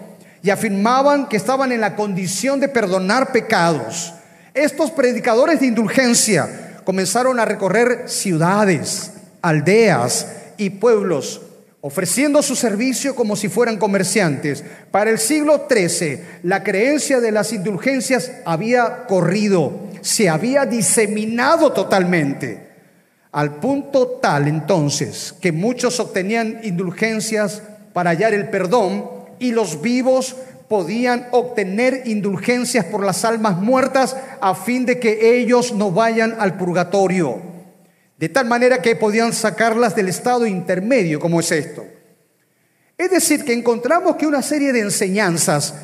y 0.42 0.50
afirmaban 0.50 1.28
que 1.28 1.36
estaban 1.36 1.72
en 1.72 1.80
la 1.80 1.96
condición 1.96 2.60
de 2.60 2.68
perdonar 2.68 3.32
pecados. 3.32 4.14
Estos 4.52 4.92
predicadores 4.92 5.60
de 5.60 5.66
indulgencia 5.66 6.80
comenzaron 6.84 7.40
a 7.40 7.44
recorrer 7.44 8.08
ciudades, 8.08 9.12
aldeas 9.42 10.28
y 10.58 10.70
pueblos, 10.70 11.40
ofreciendo 11.80 12.40
su 12.40 12.54
servicio 12.54 13.16
como 13.16 13.34
si 13.34 13.48
fueran 13.48 13.78
comerciantes. 13.78 14.62
Para 14.90 15.10
el 15.10 15.18
siglo 15.18 15.66
XIII, 15.68 16.20
la 16.44 16.62
creencia 16.62 17.20
de 17.20 17.32
las 17.32 17.52
indulgencias 17.52 18.30
había 18.44 19.06
corrido, 19.06 19.72
se 20.02 20.28
había 20.28 20.66
diseminado 20.66 21.72
totalmente, 21.72 22.73
al 23.34 23.56
punto 23.56 24.20
tal 24.22 24.46
entonces 24.46 25.34
que 25.40 25.50
muchos 25.50 25.98
obtenían 25.98 26.60
indulgencias 26.62 27.62
para 27.92 28.10
hallar 28.10 28.32
el 28.32 28.48
perdón 28.48 29.10
y 29.40 29.50
los 29.50 29.82
vivos 29.82 30.36
podían 30.68 31.26
obtener 31.32 32.02
indulgencias 32.04 32.84
por 32.84 33.04
las 33.04 33.24
almas 33.24 33.58
muertas 33.58 34.16
a 34.40 34.54
fin 34.54 34.86
de 34.86 35.00
que 35.00 35.36
ellos 35.36 35.74
no 35.74 35.90
vayan 35.90 36.36
al 36.38 36.56
purgatorio. 36.56 37.42
De 38.18 38.28
tal 38.28 38.46
manera 38.46 38.80
que 38.80 38.94
podían 38.94 39.32
sacarlas 39.32 39.96
del 39.96 40.08
estado 40.08 40.46
intermedio 40.46 41.18
como 41.18 41.40
es 41.40 41.50
esto. 41.50 41.84
Es 42.96 43.10
decir, 43.10 43.44
que 43.44 43.52
encontramos 43.52 44.14
que 44.14 44.28
una 44.28 44.42
serie 44.42 44.72
de 44.72 44.80
enseñanzas 44.80 45.74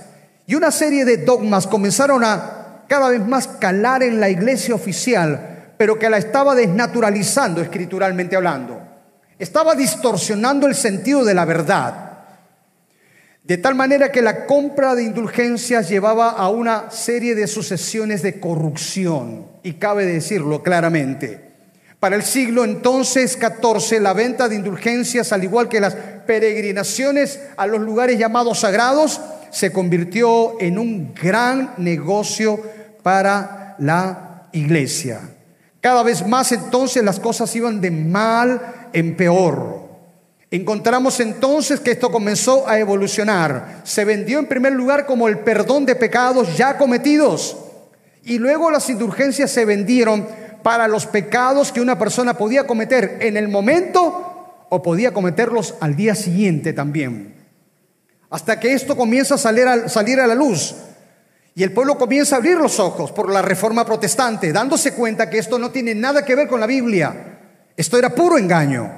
y 0.46 0.54
una 0.54 0.70
serie 0.70 1.04
de 1.04 1.16
dogmas 1.16 1.66
comenzaron 1.66 2.22
a 2.24 2.84
cada 2.88 3.08
vez 3.08 3.26
más 3.26 3.48
calar 3.48 4.04
en 4.04 4.20
la 4.20 4.30
iglesia 4.30 4.72
oficial, 4.74 5.49
pero 5.80 5.98
que 5.98 6.10
la 6.10 6.18
estaba 6.18 6.54
desnaturalizando 6.54 7.62
escrituralmente 7.62 8.36
hablando. 8.36 8.82
Estaba 9.38 9.74
distorsionando 9.74 10.66
el 10.66 10.74
sentido 10.74 11.24
de 11.24 11.32
la 11.32 11.46
verdad. 11.46 12.18
De 13.42 13.56
tal 13.56 13.76
manera 13.76 14.12
que 14.12 14.20
la 14.20 14.44
compra 14.44 14.94
de 14.94 15.04
indulgencias 15.04 15.88
llevaba 15.88 16.32
a 16.32 16.50
una 16.50 16.90
serie 16.90 17.34
de 17.34 17.46
sucesiones 17.46 18.20
de 18.20 18.38
corrupción, 18.38 19.46
y 19.62 19.72
cabe 19.72 20.04
decirlo 20.04 20.62
claramente. 20.62 21.40
Para 21.98 22.16
el 22.16 22.24
siglo 22.24 22.64
entonces 22.64 23.38
XIV, 23.40 24.02
la 24.02 24.12
venta 24.12 24.50
de 24.50 24.56
indulgencias, 24.56 25.32
al 25.32 25.44
igual 25.44 25.70
que 25.70 25.80
las 25.80 25.94
peregrinaciones 26.26 27.40
a 27.56 27.66
los 27.66 27.80
lugares 27.80 28.18
llamados 28.18 28.60
sagrados, 28.60 29.18
se 29.50 29.72
convirtió 29.72 30.60
en 30.60 30.78
un 30.78 31.14
gran 31.14 31.72
negocio 31.78 32.62
para 33.02 33.76
la 33.78 34.46
iglesia. 34.52 35.20
Cada 35.80 36.02
vez 36.02 36.26
más 36.26 36.52
entonces 36.52 37.02
las 37.02 37.18
cosas 37.18 37.54
iban 37.56 37.80
de 37.80 37.90
mal 37.90 38.88
en 38.92 39.16
peor. 39.16 39.88
Encontramos 40.50 41.20
entonces 41.20 41.80
que 41.80 41.92
esto 41.92 42.10
comenzó 42.10 42.68
a 42.68 42.78
evolucionar. 42.78 43.82
Se 43.84 44.04
vendió 44.04 44.38
en 44.38 44.46
primer 44.46 44.72
lugar 44.72 45.06
como 45.06 45.28
el 45.28 45.38
perdón 45.38 45.86
de 45.86 45.94
pecados 45.94 46.56
ya 46.56 46.76
cometidos. 46.76 47.56
Y 48.24 48.38
luego 48.38 48.70
las 48.70 48.90
indulgencias 48.90 49.50
se 49.50 49.64
vendieron 49.64 50.26
para 50.62 50.88
los 50.88 51.06
pecados 51.06 51.72
que 51.72 51.80
una 51.80 51.98
persona 51.98 52.34
podía 52.34 52.66
cometer 52.66 53.18
en 53.20 53.36
el 53.36 53.48
momento 53.48 54.66
o 54.68 54.82
podía 54.82 55.12
cometerlos 55.12 55.74
al 55.80 55.96
día 55.96 56.14
siguiente 56.14 56.72
también. 56.72 57.34
Hasta 58.28 58.60
que 58.60 58.72
esto 58.72 58.96
comienza 58.96 59.34
a 59.34 59.38
salir 59.38 59.66
a, 59.66 60.26
la 60.26 60.34
luz. 60.34 60.74
Y 61.54 61.62
el 61.62 61.72
pueblo 61.72 61.98
comienza 61.98 62.36
a 62.36 62.38
abrir 62.38 62.56
los 62.56 62.78
ojos 62.78 63.12
por 63.12 63.30
la 63.30 63.42
reforma 63.42 63.84
protestante, 63.84 64.52
dándose 64.52 64.94
cuenta 64.94 65.28
que 65.28 65.38
esto 65.38 65.58
no 65.58 65.70
tiene 65.70 65.94
nada 65.94 66.24
que 66.24 66.34
ver 66.34 66.48
con 66.48 66.60
la 66.60 66.66
Biblia. 66.66 67.38
Esto 67.76 67.98
era 67.98 68.14
puro 68.14 68.38
engaño. 68.38 68.90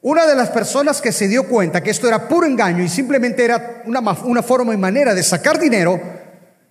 Una 0.00 0.26
de 0.26 0.34
las 0.34 0.50
personas 0.50 1.00
que 1.00 1.12
se 1.12 1.28
dio 1.28 1.46
cuenta 1.46 1.80
que 1.80 1.90
esto 1.90 2.08
era 2.08 2.26
puro 2.26 2.46
engaño 2.46 2.82
y 2.82 2.88
simplemente 2.88 3.44
era 3.44 3.82
una, 3.86 4.00
una 4.24 4.42
forma 4.42 4.74
y 4.74 4.76
manera 4.76 5.14
de 5.14 5.22
sacar 5.22 5.60
dinero, 5.60 6.00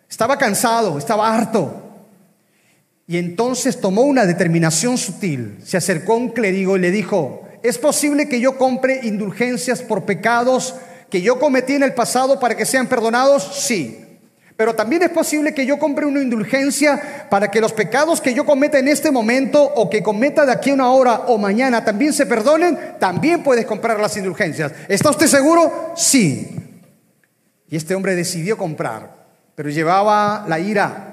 estaba 0.10 0.38
cansado, 0.38 0.98
estaba 0.98 1.33
harto. 1.33 1.81
Y 3.07 3.17
entonces 3.17 3.79
tomó 3.79 4.01
una 4.01 4.25
determinación 4.25 4.98
sutil, 4.98 5.60
se 5.65 5.77
acercó 5.77 6.13
a 6.13 6.17
un 6.17 6.29
clérigo 6.29 6.75
y 6.75 6.81
le 6.81 6.91
dijo, 6.91 7.48
¿es 7.63 7.77
posible 7.77 8.27
que 8.27 8.41
yo 8.41 8.57
compre 8.57 9.00
indulgencias 9.03 9.81
por 9.81 10.03
pecados 10.03 10.75
que 11.10 11.21
yo 11.21 11.39
cometí 11.39 11.74
en 11.74 11.83
el 11.83 11.93
pasado 11.93 12.39
para 12.39 12.55
que 12.55 12.65
sean 12.65 12.88
perdonados? 12.88 13.63
Sí. 13.65 14.11
Pero 14.55 14.75
también 14.75 15.03
es 15.03 15.10
posible 15.10 15.53
que 15.53 15.65
yo 15.65 15.79
compre 15.79 16.05
una 16.05 16.22
indulgencia 16.22 17.27
para 17.29 17.50
que 17.50 17.62
los 17.62 17.74
pecados 17.74 18.22
que 18.22 18.34
yo 18.34 18.46
cometa 18.46 18.79
en 18.79 18.88
este 18.88 19.12
momento 19.12 19.63
o 19.63 19.89
que 19.89 20.03
cometa 20.03 20.46
de 20.46 20.51
aquí 20.51 20.70
a 20.70 20.74
una 20.74 20.91
hora 20.91 21.22
o 21.27 21.38
mañana 21.38 21.84
también 21.84 22.13
se 22.13 22.25
perdonen. 22.25 22.77
También 23.00 23.43
puedes 23.43 23.65
comprar 23.65 24.00
las 24.00 24.15
indulgencias. 24.17 24.72
¿Está 24.88 25.10
usted 25.10 25.27
seguro? 25.27 25.93
Sí. 25.96 26.55
Y 27.70 27.75
este 27.75 27.96
hombre 27.96 28.15
decidió 28.15 28.58
comprar, 28.58 29.15
pero 29.55 29.70
llevaba 29.70 30.46
la 30.48 30.60
ira. 30.60 31.08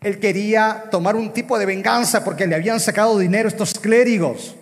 Él 0.00 0.20
quería 0.20 0.84
tomar 0.90 1.16
un 1.16 1.32
tipo 1.32 1.58
de 1.58 1.66
venganza 1.66 2.24
porque 2.24 2.46
le 2.46 2.54
habían 2.54 2.78
sacado 2.78 3.18
dinero 3.18 3.48
estos 3.48 3.74
clérigos. 3.78 4.54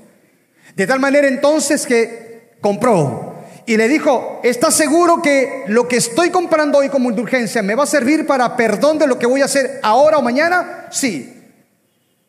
De 0.75 0.87
tal 0.87 0.99
manera 0.99 1.29
entonces 1.29 1.87
que 1.87 2.57
compró 2.61 3.36
y 3.67 3.77
le 3.77 3.89
dijo, 3.89 4.41
¿estás 4.45 4.75
seguro 4.75 5.21
que 5.21 5.65
lo 5.67 5.89
que 5.89 5.97
estoy 5.97 6.31
comprando 6.31 6.79
hoy 6.79 6.89
como 6.89 7.11
indulgencia 7.11 7.63
me 7.63 7.75
va 7.75 7.83
a 7.83 7.87
servir 7.87 8.25
para 8.25 8.57
perdón 8.57 8.97
de 8.97 9.09
lo 9.09 9.19
que 9.19 9.27
voy 9.27 9.43
a 9.43 9.47
hacer 9.47 9.81
ahora 9.83 10.19
o 10.19 10.23
mañana? 10.23 10.87
Sí. 10.93 11.35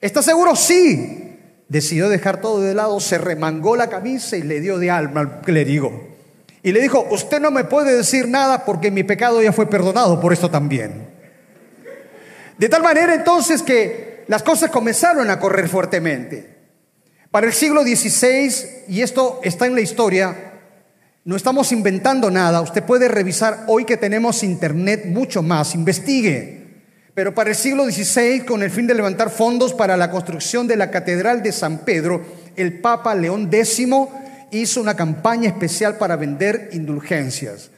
¿Estás 0.02 0.26
seguro? 0.26 0.56
Sí. 0.56 1.38
Decidió 1.70 2.10
dejar 2.10 2.42
todo 2.42 2.62
de 2.62 2.74
lado, 2.74 3.00
se 3.00 3.20
remangó 3.20 3.76
la 3.76 3.88
camisa 3.88 4.36
y 4.36 4.42
le 4.42 4.60
dio 4.62 4.80
de 4.80 4.90
alma 4.90 5.22
al 5.22 5.42
clérigo. 5.42 6.08
Y 6.64 6.72
le 6.72 6.82
dijo, 6.82 7.06
usted 7.12 7.40
no 7.40 7.52
me 7.52 7.66
puede 7.66 7.96
decir 7.96 8.28
nada 8.28 8.66
porque 8.66 8.90
mi 8.90 9.04
pecado 9.04 9.40
ya 9.40 9.54
fue 9.54 9.70
perdonado 9.70 10.20
por 10.20 10.34
esto 10.34 10.50
también. 10.50 11.08
De 12.58 12.68
tal 12.68 12.82
manera 12.82 13.14
entonces 13.14 13.62
que 13.62 14.24
las 14.28 14.42
cosas 14.42 14.72
comenzaron 14.72 15.30
a 15.30 15.40
correr 15.40 15.70
fuertemente. 15.70 16.58
Para 17.30 17.46
el 17.46 17.54
siglo 17.54 17.84
XVI, 17.84 18.86
y 18.88 19.02
esto 19.02 19.40
está 19.44 19.68
en 19.68 19.76
la 19.76 19.82
historia, 19.82 20.47
no 21.28 21.36
estamos 21.36 21.74
inventando 21.74 22.32
nada. 22.32 22.62
Usted 22.62 22.86
puede 22.86 23.10
revisar 23.10 23.66
hoy 23.68 23.84
que 23.84 23.98
tenemos 23.98 24.44
internet 24.44 25.08
mucho 25.08 25.44
más. 25.44 25.76
Investigue. 25.76 26.68
Pero 27.14 27.36
para 27.36 27.50
el 27.50 27.56
siglo 27.58 27.84
XVI, 27.84 28.46
con 28.46 28.64
el 28.64 28.72
fin 28.72 28.88
de 28.88 28.94
levantar 28.94 29.30
fondos 29.30 29.74
para 29.74 29.98
la 29.98 30.10
construcción 30.10 30.68
de 30.68 30.78
la 30.78 30.90
Catedral 30.90 31.44
de 31.44 31.52
San 31.52 31.80
Pedro, 31.80 32.26
el 32.56 32.80
Papa 32.80 33.14
León 33.14 33.50
X 33.52 33.90
hizo 34.52 34.80
una 34.80 34.96
campaña 34.96 35.50
especial 35.50 35.98
para 35.98 36.16
vender 36.16 36.70
indulgencias. 36.72 37.72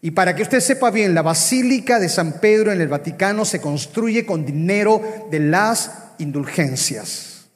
Y 0.00 0.12
para 0.12 0.36
que 0.36 0.42
usted 0.42 0.60
sepa 0.60 0.92
bien, 0.92 1.12
la 1.12 1.22
Basílica 1.22 1.98
de 1.98 2.08
San 2.08 2.34
Pedro 2.34 2.70
en 2.70 2.80
el 2.80 2.86
Vaticano 2.86 3.44
se 3.44 3.60
construye 3.60 4.24
con 4.24 4.46
dinero 4.46 5.02
de 5.28 5.40
las 5.40 5.90
indulgencias. 6.18 7.46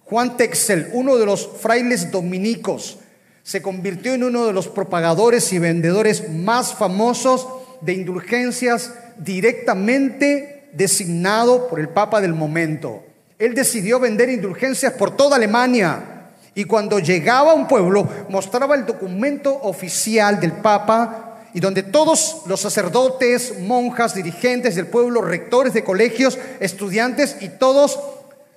Juan 0.00 0.36
Texel, 0.36 0.90
uno 0.92 1.16
de 1.16 1.24
los 1.24 1.48
frailes 1.62 2.10
dominicos, 2.10 2.98
se 3.42 3.62
convirtió 3.62 4.14
en 4.14 4.24
uno 4.24 4.46
de 4.46 4.52
los 4.52 4.68
propagadores 4.68 5.52
y 5.52 5.58
vendedores 5.58 6.30
más 6.30 6.74
famosos 6.74 7.46
de 7.80 7.94
indulgencias 7.94 8.92
directamente 9.18 10.68
designado 10.72 11.68
por 11.68 11.80
el 11.80 11.88
Papa 11.88 12.20
del 12.20 12.34
momento. 12.34 13.02
Él 13.38 13.54
decidió 13.54 13.98
vender 13.98 14.30
indulgencias 14.30 14.92
por 14.92 15.16
toda 15.16 15.36
Alemania 15.36 16.30
y 16.54 16.64
cuando 16.64 16.98
llegaba 16.98 17.52
a 17.52 17.54
un 17.54 17.66
pueblo 17.66 18.08
mostraba 18.28 18.74
el 18.76 18.86
documento 18.86 19.52
oficial 19.62 20.38
del 20.38 20.52
Papa 20.52 21.40
y 21.54 21.60
donde 21.60 21.82
todos 21.82 22.42
los 22.46 22.60
sacerdotes, 22.60 23.58
monjas, 23.60 24.14
dirigentes 24.14 24.74
del 24.76 24.86
pueblo, 24.86 25.20
rectores 25.20 25.74
de 25.74 25.84
colegios, 25.84 26.38
estudiantes 26.60 27.36
y 27.40 27.48
todos 27.48 27.98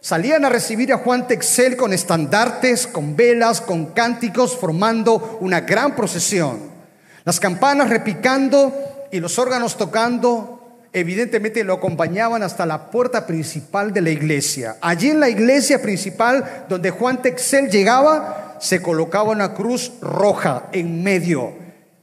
Salían 0.05 0.45
a 0.45 0.49
recibir 0.49 0.93
a 0.93 0.99
Juan 0.99 1.27
Texel 1.27 1.75
con 1.75 1.91
estandartes, 1.91 2.85
con 2.85 3.15
velas, 3.15 3.59
con 3.59 3.87
cánticos, 3.87 4.55
formando 4.55 5.39
una 5.41 5.61
gran 5.61 5.95
procesión. 5.95 6.59
Las 7.23 7.39
campanas 7.39 7.89
repicando 7.89 8.71
y 9.11 9.19
los 9.19 9.39
órganos 9.39 9.77
tocando, 9.77 10.77
evidentemente 10.93 11.63
lo 11.63 11.73
acompañaban 11.73 12.43
hasta 12.43 12.67
la 12.67 12.91
puerta 12.91 13.25
principal 13.25 13.93
de 13.93 14.01
la 14.01 14.11
iglesia. 14.11 14.77
Allí 14.79 15.09
en 15.09 15.19
la 15.19 15.27
iglesia 15.27 15.81
principal, 15.81 16.67
donde 16.69 16.91
Juan 16.91 17.23
Texel 17.23 17.71
llegaba, 17.71 18.57
se 18.61 18.83
colocaba 18.83 19.31
una 19.31 19.55
cruz 19.55 19.91
roja 20.01 20.67
en 20.71 21.01
medio 21.01 21.51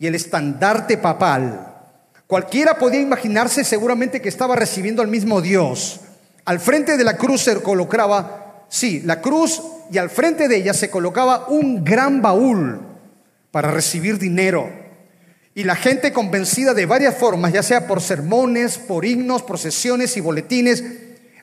y 0.01 0.09
el 0.09 0.17
estandarte 0.17 0.99
papal. 0.99 1.69
Cualquiera 2.27 2.79
podía 2.79 3.01
imaginarse 3.01 3.63
seguramente 3.63 4.21
que 4.21 4.29
estaba 4.29 4.57
recibiendo 4.57 5.03
al 5.03 5.09
mismo 5.09 5.41
Dios. 5.41 6.01
Al 6.45 6.59
frente 6.59 6.97
de 6.97 7.05
la 7.05 7.17
cruz 7.17 7.43
se 7.43 7.63
colocaba, 7.63 8.67
sí, 8.69 9.01
la 9.05 9.21
cruz 9.21 9.63
y 9.91 9.99
al 9.99 10.11
frente 10.11 10.49
de 10.49 10.57
ella 10.57 10.75
se 10.75 10.91
colocaba 10.91 11.47
un 11.49 11.85
gran 11.85 12.21
baúl 12.21 12.81
para 13.51 13.71
recibir 13.71 14.19
dinero. 14.19 14.69
Y 15.55 15.65
la 15.65 15.77
gente 15.77 16.13
convencida 16.13 16.75
de 16.75 16.87
varias 16.87 17.17
formas, 17.17 17.53
ya 17.53 17.63
sea 17.63 17.87
por 17.87 18.01
sermones, 18.01 18.79
por 18.79 19.05
himnos, 19.05 19.43
procesiones 19.43 20.17
y 20.17 20.21
boletines, 20.21 20.83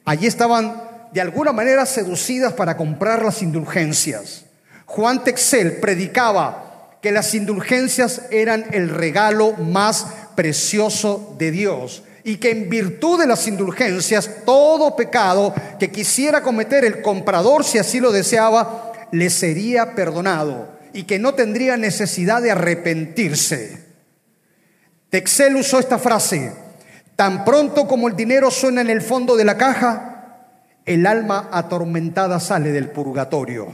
allí 0.04 0.28
estaban 0.28 0.84
de 1.14 1.22
alguna 1.22 1.54
manera 1.54 1.86
seducidas 1.86 2.54
para 2.54 2.76
comprar 2.76 3.24
las 3.24 3.42
indulgencias. 3.42 4.46
Juan 4.86 5.24
Texel 5.24 5.74
predicaba 5.74 6.98
que 7.02 7.12
las 7.12 7.34
indulgencias 7.36 8.24
eran 8.32 8.66
el 8.72 8.90
regalo 8.90 9.54
más 9.54 10.08
precioso 10.36 11.36
de 11.38 11.52
Dios 11.52 12.04
y 12.30 12.38
que 12.38 12.52
en 12.52 12.70
virtud 12.70 13.20
de 13.20 13.26
las 13.26 13.48
indulgencias 13.48 14.46
todo 14.46 14.96
pecado 14.96 15.52
que 15.80 15.90
quisiera 15.90 16.44
cometer 16.44 16.86
el 16.86 17.02
comprador, 17.02 17.64
si 17.64 17.80
así 17.80 18.00
lo 18.00 18.12
deseaba, 18.12 18.94
le 19.12 19.32
sería 19.32 19.96
perdonado 19.96 20.70
y 20.94 21.06
que 21.06 21.18
no 21.18 21.34
tendría 21.34 21.76
necesidad 21.76 22.44
de 22.44 22.52
arrepentirse. 22.52 23.84
Texel 25.10 25.56
usó 25.56 25.80
esta 25.80 25.98
frase, 25.98 26.54
tan 27.16 27.44
pronto 27.44 27.88
como 27.88 28.08
el 28.08 28.16
dinero 28.16 28.52
suena 28.52 28.82
en 28.82 28.92
el 28.92 29.02
fondo 29.02 29.36
de 29.36 29.46
la 29.46 29.58
caja, 29.58 30.46
el 30.86 31.08
alma 31.08 31.50
atormentada 31.52 32.40
sale 32.40 32.72
del 32.72 32.92
purgatorio. 32.92 33.72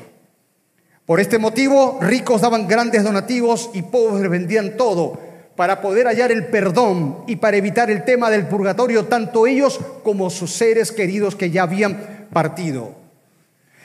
Por 1.05 1.19
este 1.19 1.39
motivo, 1.39 1.99
ricos 2.01 2.39
daban 2.39 2.69
grandes 2.69 3.03
donativos 3.03 3.71
y 3.73 3.81
pobres 3.81 4.29
vendían 4.29 4.77
todo 4.77 5.34
para 5.55 5.81
poder 5.81 6.07
hallar 6.07 6.31
el 6.31 6.47
perdón 6.47 7.23
y 7.27 7.37
para 7.37 7.57
evitar 7.57 7.89
el 7.89 8.03
tema 8.03 8.29
del 8.29 8.47
purgatorio, 8.47 9.05
tanto 9.05 9.47
ellos 9.47 9.79
como 10.03 10.29
sus 10.29 10.51
seres 10.51 10.91
queridos 10.91 11.35
que 11.35 11.49
ya 11.49 11.63
habían 11.63 12.27
partido. 12.31 12.93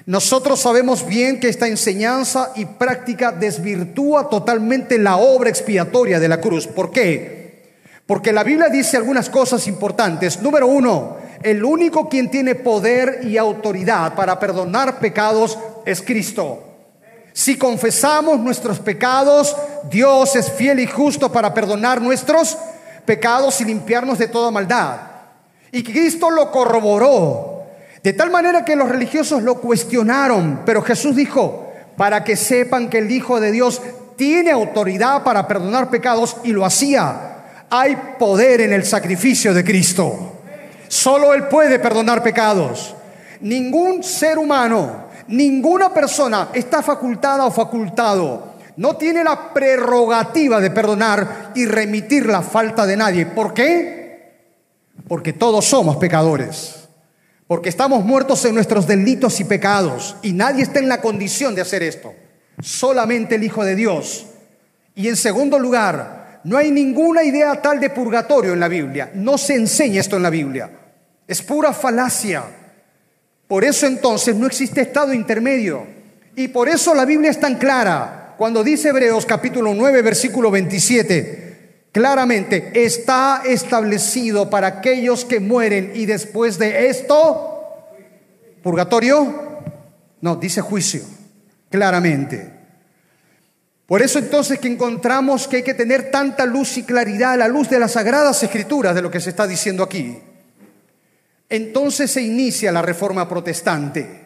Nosotros 0.07 0.61
sabemos 0.61 1.07
bien 1.07 1.39
que 1.39 1.49
esta 1.49 1.69
enseñanza 1.69 2.53
y 2.57 2.65
práctica 2.65 3.31
desvirtúa 3.33 4.29
totalmente 4.29 4.99
la 4.99 5.17
obra 5.17 5.51
expiatoria 5.51 6.19
de 6.19 6.29
la 6.29 6.41
cruz. 6.41 6.67
¿Por 6.67 6.91
qué? 6.91 7.41
Porque 8.07 8.33
la 8.33 8.43
Biblia 8.43 8.69
dice 8.69 8.97
algunas 8.97 9.31
cosas 9.31 9.69
importantes. 9.69 10.43
Número 10.43 10.67
uno, 10.67 11.19
el 11.43 11.63
único 11.63 12.09
quien 12.09 12.31
tiene 12.31 12.57
poder 12.57 13.21
y 13.23 13.37
autoridad 13.37 14.15
para 14.15 14.41
perdonar 14.41 14.99
pecados 14.99 15.57
es 15.87 16.03
Cristo. 16.03 16.70
Si 17.41 17.57
confesamos 17.57 18.39
nuestros 18.39 18.81
pecados, 18.81 19.57
Dios 19.91 20.37
es 20.37 20.53
fiel 20.53 20.79
y 20.79 20.87
justo 20.87 21.33
para 21.33 21.55
perdonar 21.55 21.99
nuestros 22.03 22.59
pecados 23.07 23.63
y 23.63 23.65
limpiarnos 23.65 24.19
de 24.19 24.29
toda 24.29 24.51
maldad. 24.51 24.99
Y 25.73 25.83
Cristo 25.83 26.29
lo 26.29 26.51
corroboró. 26.51 27.63
De 28.03 28.13
tal 28.13 28.31
manera 28.31 28.63
que 28.63 28.77
los 28.77 28.91
religiosos 28.91 29.43
lo 29.43 29.55
cuestionaron, 29.55 30.61
pero 30.67 30.83
Jesús 30.83 31.17
dijo, 31.17 31.73
para 31.97 32.25
que 32.25 32.37
sepan 32.37 32.91
que 32.91 32.99
el 32.99 33.11
Hijo 33.11 33.41
de 33.41 33.53
Dios 33.53 33.81
tiene 34.17 34.51
autoridad 34.51 35.23
para 35.23 35.49
perdonar 35.49 35.89
pecados 35.89 36.37
y 36.45 36.53
lo 36.53 36.67
hacía. 36.67 37.65
Hay 37.71 37.97
poder 38.19 38.61
en 38.61 38.75
el 38.75 38.85
sacrificio 38.85 39.55
de 39.55 39.65
Cristo. 39.65 40.35
Solo 40.89 41.33
Él 41.33 41.45
puede 41.45 41.79
perdonar 41.79 42.23
pecados. 42.23 42.95
Ningún 43.41 44.05
ser 44.05 44.37
humano, 44.37 45.09
ninguna 45.31 45.95
persona 45.95 46.51
está 46.53 46.83
facultada 46.83 47.47
o 47.47 47.51
facultado. 47.51 48.51
No 48.77 48.97
tiene 48.97 49.25
la 49.25 49.53
prerrogativa 49.53 50.61
de 50.61 50.71
perdonar 50.71 51.53
y 51.55 51.67
remitir 51.67 52.27
la 52.27 52.43
falta 52.43 52.87
de 52.87 52.97
nadie. 52.97 53.27
¿Por 53.27 53.55
qué? 53.55 54.35
Porque 55.09 55.33
todos 55.33 55.65
somos 55.65 55.97
pecadores. 55.97 56.89
Porque 57.47 57.69
estamos 57.69 58.05
muertos 58.05 58.45
en 58.45 58.55
nuestros 58.55 58.87
delitos 58.87 59.41
y 59.41 59.45
pecados. 59.45 60.17
Y 60.23 60.33
nadie 60.33 60.63
está 60.63 60.79
en 60.79 60.89
la 60.89 61.01
condición 61.01 61.55
de 61.55 61.63
hacer 61.63 61.83
esto. 61.83 62.15
Solamente 62.61 63.35
el 63.35 63.45
Hijo 63.45 63.65
de 63.65 63.75
Dios. 63.75 64.27
Y 64.95 65.09
en 65.09 65.17
segundo 65.17 65.59
lugar, 65.59 66.41
no 66.45 66.57
hay 66.57 66.71
ninguna 66.71 67.23
idea 67.23 67.61
tal 67.61 67.81
de 67.81 67.91
purgatorio 67.91 68.53
en 68.53 68.61
la 68.61 68.69
Biblia. 68.69 69.11
No 69.15 69.37
se 69.37 69.55
enseña 69.55 70.01
esto 70.01 70.17
en 70.17 70.23
la 70.23 70.31
Biblia. 70.31 70.71
Es 71.27 71.43
pura 71.43 71.73
falacia. 71.73 72.45
Por 73.51 73.65
eso 73.65 73.85
entonces 73.89 74.37
no 74.37 74.47
existe 74.47 74.81
estado 74.81 75.13
intermedio. 75.13 75.85
Y 76.37 76.47
por 76.47 76.69
eso 76.69 76.95
la 76.95 77.05
Biblia 77.05 77.33
es 77.33 77.41
tan 77.41 77.57
clara. 77.57 78.37
Cuando 78.39 78.63
dice 78.63 78.91
Hebreos 78.91 79.27
capítulo 79.27 79.75
9, 79.75 80.03
versículo 80.03 80.53
27, 80.53 81.89
claramente 81.91 82.71
está 82.73 83.43
establecido 83.45 84.49
para 84.49 84.69
aquellos 84.69 85.25
que 85.25 85.41
mueren 85.41 85.91
y 85.97 86.07
después 86.07 86.61
de 86.61 86.91
esto, 86.91 87.89
purgatorio, 88.63 89.59
no, 90.21 90.37
dice 90.37 90.61
juicio, 90.61 91.03
claramente. 91.71 92.53
Por 93.85 94.01
eso 94.01 94.21
entonces 94.21 94.61
que 94.61 94.69
encontramos 94.69 95.49
que 95.49 95.57
hay 95.57 95.63
que 95.65 95.75
tener 95.75 96.13
tanta 96.13 96.47
luz 96.47 96.79
y 96.79 96.85
claridad 96.85 97.33
a 97.33 97.39
la 97.39 97.49
luz 97.49 97.69
de 97.69 97.81
las 97.81 97.95
sagradas 97.95 98.45
escrituras 98.45 98.95
de 98.95 99.03
lo 99.03 99.11
que 99.11 99.19
se 99.19 99.31
está 99.31 99.49
diciendo 99.49 99.83
aquí. 99.83 100.19
Entonces 101.51 102.13
se 102.13 102.23
inicia 102.23 102.71
la 102.71 102.81
reforma 102.81 103.29
protestante. 103.29 104.21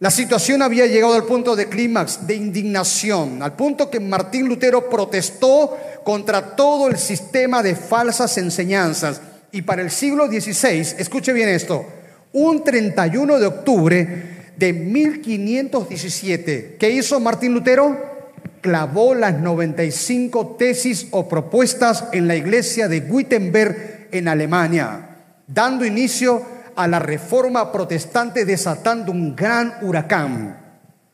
La 0.00 0.10
situación 0.10 0.62
había 0.62 0.86
llegado 0.86 1.14
al 1.14 1.24
punto 1.24 1.54
de 1.54 1.68
clímax, 1.68 2.26
de 2.26 2.34
indignación, 2.34 3.42
al 3.42 3.54
punto 3.54 3.90
que 3.90 4.00
Martín 4.00 4.48
Lutero 4.48 4.90
protestó 4.90 5.76
contra 6.02 6.56
todo 6.56 6.88
el 6.88 6.96
sistema 6.96 7.62
de 7.62 7.76
falsas 7.76 8.36
enseñanzas. 8.38 9.20
Y 9.52 9.62
para 9.62 9.82
el 9.82 9.90
siglo 9.90 10.26
XVI, 10.26 10.96
escuche 10.98 11.32
bien 11.32 11.48
esto, 11.48 11.86
un 12.32 12.64
31 12.64 13.38
de 13.38 13.46
octubre 13.46 14.22
de 14.56 14.72
1517, 14.72 16.76
¿qué 16.78 16.90
hizo 16.90 17.20
Martín 17.20 17.54
Lutero? 17.54 18.14
Clavó 18.60 19.14
las 19.14 19.38
95 19.38 20.56
tesis 20.58 21.06
o 21.10 21.28
propuestas 21.28 22.04
en 22.12 22.26
la 22.26 22.36
iglesia 22.36 22.88
de 22.88 23.00
Wittenberg 23.00 24.08
en 24.10 24.28
Alemania, 24.28 25.10
dando 25.46 25.84
inicio 25.84 26.53
a 26.76 26.88
la 26.88 26.98
reforma 26.98 27.70
protestante 27.72 28.44
desatando 28.44 29.12
un 29.12 29.34
gran 29.34 29.78
huracán 29.82 30.58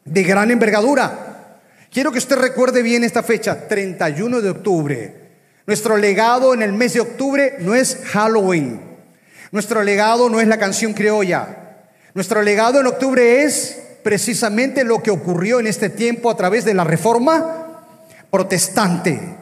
de 0.05 0.23
gran 0.23 0.51
envergadura. 0.51 1.59
Quiero 1.91 2.13
que 2.13 2.19
usted 2.19 2.37
recuerde 2.37 2.83
bien 2.83 3.05
esta 3.05 3.23
fecha, 3.23 3.69
31 3.69 4.41
de 4.41 4.51
octubre. 4.51 5.21
Nuestro 5.67 5.97
legado 5.97 6.55
en 6.55 6.63
el 6.63 6.73
mes 6.73 6.95
de 6.95 7.01
octubre 7.01 7.57
no 7.61 7.75
es 7.75 7.99
Halloween. 8.07 8.81
Nuestro 9.53 9.83
legado 9.83 10.29
no 10.29 10.41
es 10.41 10.49
la 10.49 10.59
canción 10.59 10.95
criolla. 10.95 11.89
Nuestro 12.15 12.43
legado 12.43 12.81
en 12.81 12.87
octubre 12.87 13.43
es 13.43 13.81
precisamente 14.03 14.85
lo 14.85 15.03
que 15.03 15.11
ocurrió 15.11 15.61
en 15.61 15.67
este 15.67 15.91
tiempo 15.91 16.31
a 16.31 16.37
través 16.37 16.65
de 16.65 16.75
la 16.75 16.85
reforma 16.85 17.87
protestante. 18.31 19.40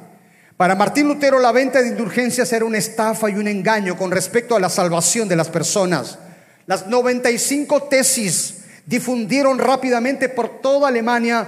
Para 0.59 0.75
Martín 0.75 1.07
Lutero 1.07 1.39
la 1.39 1.53
venta 1.53 1.81
de 1.81 1.87
indulgencias 1.87 2.53
era 2.53 2.65
una 2.65 2.79
estafa 2.79 3.31
y 3.31 3.35
un 3.35 3.47
engaño 3.47 3.97
con 3.97 4.11
respecto 4.11 4.57
a 4.57 4.61
la 4.61 4.69
salvación 4.69 5.29
de 5.29 5.37
las 5.37 5.49
personas. 5.49 6.19
Las 6.67 6.89
95 6.89 7.85
tesis 7.85 8.65
difundieron 8.85 9.61
rápidamente 9.61 10.29
por 10.29 10.61
toda 10.61 10.89
Alemania 10.89 11.47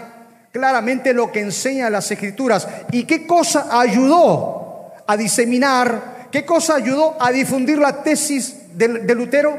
claramente 0.52 1.12
lo 1.12 1.32
que 1.32 1.40
enseña 1.40 1.90
las 1.90 2.08
escrituras. 2.08 2.68
¿Y 2.92 3.02
qué 3.02 3.26
cosa 3.26 3.80
ayudó 3.80 4.92
a 5.08 5.16
diseminar? 5.16 6.28
¿Qué 6.30 6.44
cosa 6.44 6.76
ayudó 6.76 7.16
a 7.20 7.32
difundir 7.32 7.78
la 7.78 8.04
tesis 8.04 8.78
de, 8.78 9.00
de 9.00 9.14
Lutero? 9.16 9.58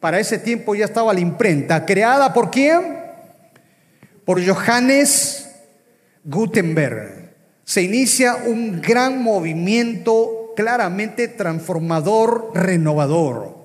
Para 0.00 0.18
ese 0.18 0.38
tiempo 0.38 0.74
ya 0.74 0.86
estaba 0.86 1.12
la 1.12 1.20
imprenta, 1.20 1.84
creada 1.84 2.32
por 2.32 2.50
quién? 2.50 2.98
Por 4.24 4.42
Johannes 4.42 5.50
Gutenberg 6.24 7.25
se 7.66 7.82
inicia 7.82 8.36
un 8.36 8.80
gran 8.80 9.22
movimiento 9.22 10.52
claramente 10.54 11.26
transformador, 11.26 12.52
renovador. 12.54 13.56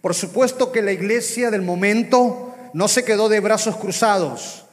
Por 0.00 0.14
supuesto 0.14 0.72
que 0.72 0.80
la 0.80 0.92
iglesia 0.92 1.50
del 1.50 1.60
momento 1.60 2.54
no 2.72 2.88
se 2.88 3.04
quedó 3.04 3.28
de 3.28 3.40
brazos 3.40 3.76
cruzados 3.76 4.64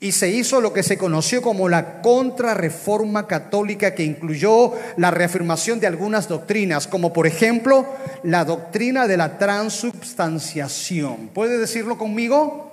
y 0.00 0.10
se 0.10 0.30
hizo 0.30 0.60
lo 0.60 0.72
que 0.72 0.82
se 0.82 0.98
conoció 0.98 1.42
como 1.42 1.68
la 1.68 2.02
contrarreforma 2.02 3.28
católica 3.28 3.94
que 3.94 4.02
incluyó 4.02 4.72
la 4.96 5.12
reafirmación 5.12 5.78
de 5.78 5.86
algunas 5.86 6.26
doctrinas, 6.26 6.88
como 6.88 7.12
por 7.12 7.28
ejemplo 7.28 7.86
la 8.24 8.44
doctrina 8.44 9.06
de 9.06 9.16
la 9.16 9.38
transubstanciación. 9.38 11.28
¿Puede 11.28 11.56
decirlo 11.56 11.96
conmigo? 11.96 12.72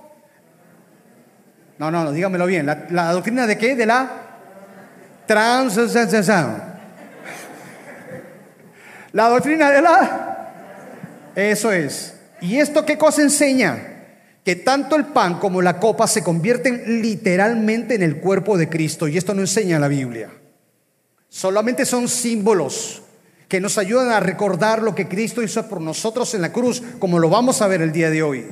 No, 1.77 1.91
no, 1.91 2.03
no, 2.03 2.11
dígamelo 2.11 2.47
bien. 2.47 2.65
¿La, 2.65 2.87
la 2.89 3.11
doctrina 3.11 3.45
de 3.45 3.59
qué? 3.59 3.75
De 3.75 3.85
la 3.85 4.30
Transubstanciación. 5.25 6.71
La 9.13 9.29
doctrina 9.29 9.71
de 9.71 9.81
la... 9.81 11.33
Eso 11.35 11.71
es. 11.71 12.15
¿Y 12.41 12.57
esto 12.57 12.85
qué 12.85 12.97
cosa 12.97 13.21
enseña? 13.21 13.87
Que 14.43 14.55
tanto 14.55 14.95
el 14.95 15.05
pan 15.05 15.39
como 15.39 15.61
la 15.61 15.79
copa 15.79 16.07
se 16.07 16.23
convierten 16.23 17.01
literalmente 17.01 17.95
en 17.95 18.03
el 18.03 18.17
cuerpo 18.17 18.57
de 18.57 18.69
Cristo. 18.69 19.07
Y 19.07 19.17
esto 19.17 19.33
no 19.33 19.41
enseña 19.41 19.79
la 19.79 19.87
Biblia. 19.87 20.29
Solamente 21.29 21.85
son 21.85 22.07
símbolos 22.07 23.03
que 23.47 23.59
nos 23.59 23.77
ayudan 23.77 24.11
a 24.11 24.19
recordar 24.19 24.81
lo 24.81 24.95
que 24.95 25.07
Cristo 25.07 25.43
hizo 25.43 25.67
por 25.67 25.81
nosotros 25.81 26.33
en 26.33 26.41
la 26.41 26.53
cruz, 26.53 26.81
como 26.99 27.19
lo 27.19 27.29
vamos 27.29 27.61
a 27.61 27.67
ver 27.67 27.81
el 27.81 27.91
día 27.91 28.09
de 28.09 28.23
hoy. 28.23 28.47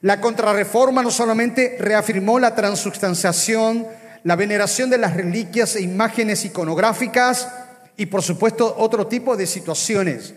La 0.00 0.20
contrarreforma 0.20 1.02
no 1.02 1.10
solamente 1.10 1.76
reafirmó 1.80 2.38
la 2.38 2.54
transubstanciación, 2.54 3.86
la 4.24 4.36
veneración 4.36 4.90
de 4.90 4.98
las 4.98 5.14
reliquias 5.14 5.76
e 5.76 5.82
imágenes 5.82 6.44
iconográficas 6.44 7.48
y 7.96 8.06
por 8.06 8.22
supuesto 8.22 8.74
otro 8.78 9.06
tipo 9.06 9.36
de 9.36 9.46
situaciones, 9.46 10.34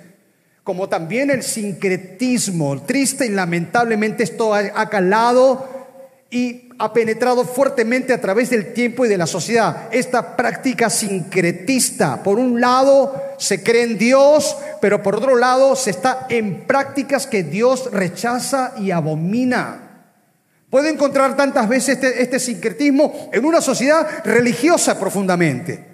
como 0.63 0.89
también 0.89 1.29
el 1.29 1.43
sincretismo. 1.43 2.81
Triste 2.81 3.25
y 3.25 3.29
lamentablemente 3.29 4.23
esto 4.23 4.53
ha 4.53 4.89
calado 4.89 5.81
y 6.31 6.69
ha 6.79 6.93
penetrado 6.93 7.43
fuertemente 7.43 8.13
a 8.13 8.21
través 8.21 8.49
del 8.49 8.73
tiempo 8.73 9.05
y 9.05 9.09
de 9.09 9.17
la 9.17 9.27
sociedad. 9.27 9.89
Esta 9.91 10.35
práctica 10.35 10.89
sincretista, 10.89 12.23
por 12.23 12.39
un 12.39 12.59
lado 12.59 13.13
se 13.37 13.61
cree 13.61 13.83
en 13.83 13.97
Dios, 13.97 14.55
pero 14.81 15.03
por 15.03 15.15
otro 15.15 15.35
lado 15.35 15.75
se 15.75 15.91
está 15.91 16.25
en 16.29 16.61
prácticas 16.65 17.27
que 17.27 17.43
Dios 17.43 17.91
rechaza 17.91 18.73
y 18.79 18.91
abomina. 18.91 19.90
Puede 20.71 20.89
encontrar 20.89 21.35
tantas 21.35 21.67
veces 21.67 21.95
este, 21.95 22.23
este, 22.23 22.39
sincretismo 22.39 23.29
en 23.33 23.43
una 23.43 23.59
sociedad 23.59 24.07
religiosa 24.23 24.97
profundamente. 24.97 25.85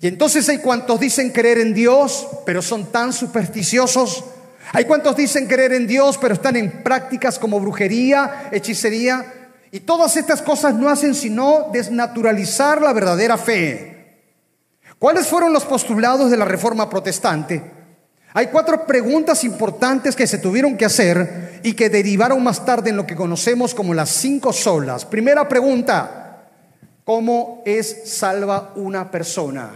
Y 0.00 0.06
entonces 0.06 0.48
hay 0.48 0.58
cuantos 0.58 1.00
dicen 1.00 1.30
creer 1.30 1.58
en 1.58 1.74
Dios, 1.74 2.28
pero 2.46 2.62
son 2.62 2.92
tan 2.92 3.12
supersticiosos. 3.12 4.24
Hay 4.72 4.84
cuantos 4.84 5.16
dicen 5.16 5.48
creer 5.48 5.72
en 5.72 5.88
Dios, 5.88 6.16
pero 6.16 6.34
están 6.34 6.54
en 6.54 6.84
prácticas 6.84 7.40
como 7.40 7.58
brujería, 7.58 8.48
hechicería. 8.52 9.50
Y 9.72 9.80
todas 9.80 10.16
estas 10.16 10.42
cosas 10.42 10.74
no 10.74 10.88
hacen 10.88 11.16
sino 11.16 11.68
desnaturalizar 11.72 12.80
la 12.80 12.92
verdadera 12.92 13.36
fe. 13.36 14.22
¿Cuáles 15.00 15.26
fueron 15.26 15.52
los 15.52 15.64
postulados 15.64 16.30
de 16.30 16.36
la 16.36 16.44
Reforma 16.44 16.88
Protestante? 16.88 17.77
Hay 18.34 18.48
cuatro 18.48 18.86
preguntas 18.86 19.42
importantes 19.44 20.14
que 20.14 20.26
se 20.26 20.38
tuvieron 20.38 20.76
que 20.76 20.84
hacer 20.84 21.60
y 21.62 21.72
que 21.72 21.88
derivaron 21.88 22.42
más 22.42 22.64
tarde 22.64 22.90
en 22.90 22.96
lo 22.96 23.06
que 23.06 23.16
conocemos 23.16 23.74
como 23.74 23.94
las 23.94 24.10
cinco 24.10 24.52
solas. 24.52 25.04
Primera 25.04 25.48
pregunta, 25.48 26.44
¿cómo 27.04 27.62
es 27.64 28.02
salva 28.04 28.72
una 28.76 29.10
persona? 29.10 29.70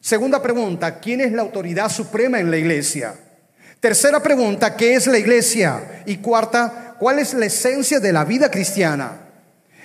Segunda 0.00 0.42
pregunta, 0.42 1.00
¿quién 1.00 1.20
es 1.20 1.32
la 1.32 1.42
autoridad 1.42 1.90
suprema 1.90 2.38
en 2.38 2.50
la 2.50 2.58
iglesia? 2.58 3.14
Tercera 3.80 4.22
pregunta, 4.22 4.76
¿qué 4.76 4.94
es 4.94 5.06
la 5.06 5.18
iglesia? 5.18 6.02
Y 6.04 6.18
cuarta, 6.18 6.96
¿cuál 6.98 7.18
es 7.18 7.32
la 7.32 7.46
esencia 7.46 7.98
de 7.98 8.12
la 8.12 8.24
vida 8.24 8.50
cristiana? 8.50 9.20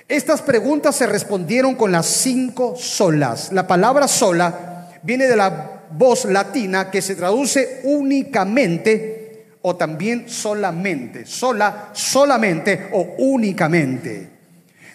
Estas 0.07 0.41
preguntas 0.41 0.95
se 0.95 1.07
respondieron 1.07 1.75
con 1.75 1.91
las 1.91 2.07
cinco 2.07 2.75
solas. 2.75 3.51
La 3.51 3.65
palabra 3.65 4.07
sola 4.07 4.89
viene 5.01 5.27
de 5.27 5.35
la 5.35 5.72
voz 5.97 6.25
latina 6.25 6.89
que 6.89 7.01
se 7.01 7.15
traduce 7.15 7.81
únicamente 7.83 9.45
o 9.61 9.75
también 9.75 10.27
solamente, 10.27 11.25
sola, 11.25 11.89
solamente 11.93 12.89
o 12.91 13.15
únicamente. 13.19 14.29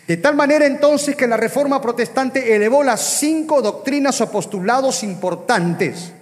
De 0.07 0.17
tal 0.17 0.35
manera 0.35 0.67
entonces 0.67 1.17
que 1.17 1.27
la 1.27 1.37
Reforma 1.37 1.81
Protestante 1.83 2.55
elevó 2.55 2.83
las 2.83 3.01
cinco 3.01 3.61
doctrinas 3.61 4.21
o 4.21 4.31
postulados 4.31 5.03
importantes. 5.03 6.13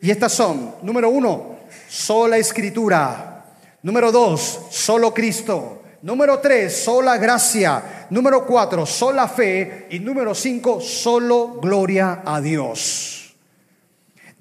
Y 0.00 0.10
estas 0.10 0.32
son, 0.32 0.74
número 0.82 1.08
uno, 1.08 1.56
sola 1.88 2.38
escritura. 2.38 3.44
Número 3.82 4.10
dos, 4.10 4.60
solo 4.70 5.14
Cristo. 5.14 5.82
Número 6.02 6.40
tres, 6.40 6.84
sola 6.84 7.16
gracia. 7.16 8.06
Número 8.10 8.44
cuatro, 8.44 8.84
sola 8.86 9.28
fe. 9.28 9.86
Y 9.90 10.00
número 10.00 10.34
cinco, 10.34 10.80
solo 10.80 11.60
gloria 11.60 12.22
a 12.24 12.40
Dios. 12.40 13.11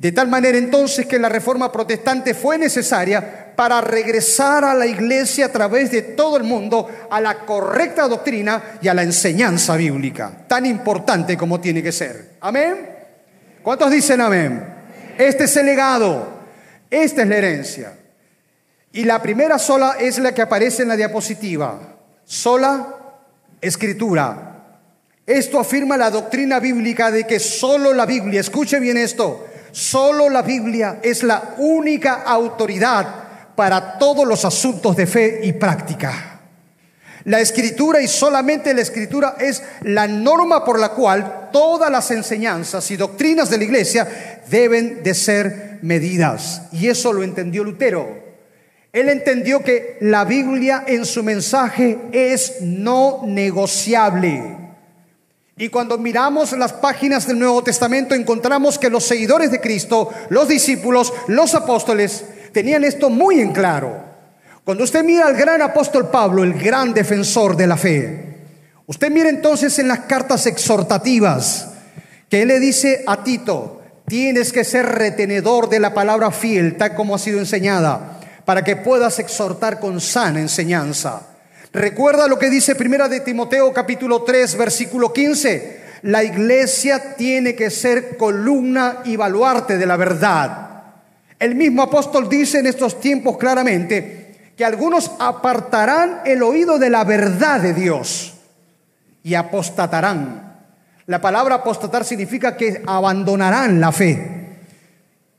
De 0.01 0.11
tal 0.11 0.29
manera 0.29 0.57
entonces 0.57 1.05
que 1.05 1.19
la 1.19 1.29
reforma 1.29 1.71
protestante 1.71 2.33
fue 2.33 2.57
necesaria 2.57 3.53
para 3.55 3.81
regresar 3.81 4.65
a 4.65 4.73
la 4.73 4.87
iglesia 4.87 5.45
a 5.45 5.51
través 5.51 5.91
de 5.91 6.01
todo 6.01 6.37
el 6.37 6.43
mundo 6.43 6.89
a 7.07 7.21
la 7.21 7.45
correcta 7.45 8.07
doctrina 8.07 8.79
y 8.81 8.87
a 8.87 8.95
la 8.95 9.03
enseñanza 9.03 9.75
bíblica, 9.75 10.31
tan 10.47 10.65
importante 10.65 11.37
como 11.37 11.61
tiene 11.61 11.83
que 11.83 11.91
ser. 11.91 12.31
Amén. 12.41 12.89
¿Cuántos 13.61 13.91
dicen 13.91 14.21
amén? 14.21 14.65
Este 15.19 15.43
es 15.43 15.55
el 15.55 15.67
legado, 15.67 16.29
esta 16.89 17.21
es 17.21 17.27
la 17.27 17.37
herencia. 17.37 17.93
Y 18.93 19.03
la 19.03 19.21
primera 19.21 19.59
sola 19.59 19.97
es 19.99 20.17
la 20.17 20.33
que 20.33 20.41
aparece 20.41 20.81
en 20.81 20.87
la 20.87 20.97
diapositiva. 20.97 21.79
Sola 22.25 22.87
escritura. 23.61 24.47
Esto 25.27 25.59
afirma 25.59 25.95
la 25.95 26.09
doctrina 26.09 26.59
bíblica 26.59 27.11
de 27.11 27.27
que 27.27 27.39
solo 27.39 27.93
la 27.93 28.07
Biblia, 28.07 28.41
escuche 28.41 28.79
bien 28.79 28.97
esto, 28.97 29.45
solo 29.71 30.29
la 30.29 30.41
Biblia 30.41 30.99
es 31.01 31.23
la 31.23 31.55
única 31.57 32.23
autoridad 32.23 33.07
para 33.55 33.97
todos 33.97 34.27
los 34.27 34.43
asuntos 34.45 34.95
de 34.95 35.07
fe 35.07 35.39
y 35.43 35.53
práctica. 35.53 36.39
La 37.25 37.39
escritura 37.39 38.01
y 38.01 38.07
solamente 38.07 38.73
la 38.73 38.81
escritura 38.81 39.35
es 39.39 39.61
la 39.81 40.07
norma 40.07 40.65
por 40.65 40.79
la 40.79 40.89
cual 40.89 41.49
todas 41.53 41.91
las 41.91 42.09
enseñanzas 42.09 42.89
y 42.89 42.97
doctrinas 42.97 43.49
de 43.49 43.57
la 43.59 43.63
iglesia 43.63 44.41
deben 44.49 45.03
de 45.03 45.13
ser 45.13 45.79
medidas. 45.83 46.63
Y 46.71 46.87
eso 46.87 47.13
lo 47.13 47.23
entendió 47.23 47.63
Lutero. 47.63 48.31
Él 48.91 49.07
entendió 49.07 49.63
que 49.63 49.97
la 50.01 50.25
Biblia 50.25 50.83
en 50.87 51.05
su 51.05 51.23
mensaje 51.23 51.99
es 52.11 52.61
no 52.61 53.21
negociable. 53.25 54.60
Y 55.57 55.69
cuando 55.69 55.97
miramos 55.97 56.53
las 56.53 56.73
páginas 56.73 57.27
del 57.27 57.39
Nuevo 57.39 57.63
Testamento 57.63 58.15
encontramos 58.15 58.79
que 58.79 58.89
los 58.89 59.03
seguidores 59.03 59.51
de 59.51 59.61
Cristo, 59.61 60.09
los 60.29 60.47
discípulos, 60.47 61.13
los 61.27 61.53
apóstoles, 61.53 62.25
tenían 62.51 62.83
esto 62.83 63.09
muy 63.09 63.39
en 63.39 63.51
claro. 63.51 64.03
Cuando 64.63 64.83
usted 64.83 65.03
mira 65.03 65.27
al 65.27 65.35
gran 65.35 65.61
apóstol 65.61 66.09
Pablo, 66.09 66.43
el 66.43 66.53
gran 66.53 66.93
defensor 66.93 67.55
de 67.57 67.67
la 67.67 67.77
fe, 67.77 68.37
usted 68.85 69.11
mira 69.11 69.29
entonces 69.29 69.77
en 69.79 69.87
las 69.87 70.01
cartas 70.01 70.45
exhortativas 70.45 71.69
que 72.29 72.43
él 72.43 72.47
le 72.47 72.59
dice 72.59 73.03
a 73.05 73.23
Tito, 73.23 73.81
tienes 74.07 74.51
que 74.53 74.63
ser 74.63 74.85
retenedor 74.85 75.69
de 75.69 75.79
la 75.79 75.93
palabra 75.93 76.31
fiel, 76.31 76.77
tal 76.77 76.95
como 76.95 77.15
ha 77.15 77.19
sido 77.19 77.39
enseñada 77.39 78.19
para 78.45 78.63
que 78.63 78.75
puedas 78.75 79.19
exhortar 79.19 79.79
con 79.79 80.01
sana 80.01 80.39
enseñanza. 80.39 81.21
Recuerda 81.73 82.27
lo 82.27 82.37
que 82.37 82.49
dice 82.49 82.75
Primera 82.75 83.07
de 83.07 83.21
Timoteo 83.21 83.71
capítulo 83.71 84.23
3 84.23 84.57
versículo 84.57 85.13
15. 85.13 85.81
La 86.03 86.21
iglesia 86.21 87.15
tiene 87.15 87.55
que 87.55 87.69
ser 87.69 88.17
columna 88.17 88.99
y 89.05 89.15
baluarte 89.15 89.77
de 89.77 89.85
la 89.85 89.95
verdad. 89.95 90.83
El 91.39 91.55
mismo 91.55 91.83
apóstol 91.83 92.27
dice 92.27 92.59
en 92.59 92.67
estos 92.67 92.99
tiempos 92.99 93.37
claramente 93.37 94.51
que 94.57 94.65
algunos 94.65 95.11
apartarán 95.19 96.21
el 96.25 96.43
oído 96.43 96.77
de 96.77 96.89
la 96.89 97.05
verdad 97.05 97.61
de 97.61 97.73
Dios 97.73 98.33
y 99.23 99.35
apostatarán. 99.35 100.57
La 101.05 101.21
palabra 101.21 101.55
apostatar 101.55 102.03
significa 102.03 102.57
que 102.57 102.83
abandonarán 102.85 103.79
la 103.79 103.93
fe. 103.93 104.57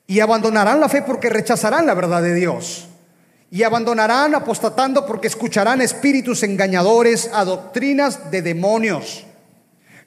Y 0.06 0.20
abandonarán 0.20 0.80
la 0.80 0.88
fe 0.88 1.02
porque 1.02 1.28
rechazarán 1.28 1.86
la 1.86 1.94
verdad 1.94 2.22
de 2.22 2.34
Dios 2.34 2.88
y 3.52 3.64
abandonarán 3.64 4.34
apostatando 4.34 5.04
porque 5.04 5.26
escucharán 5.26 5.82
espíritus 5.82 6.42
engañadores 6.42 7.28
a 7.34 7.44
doctrinas 7.44 8.30
de 8.30 8.40
demonios. 8.40 9.26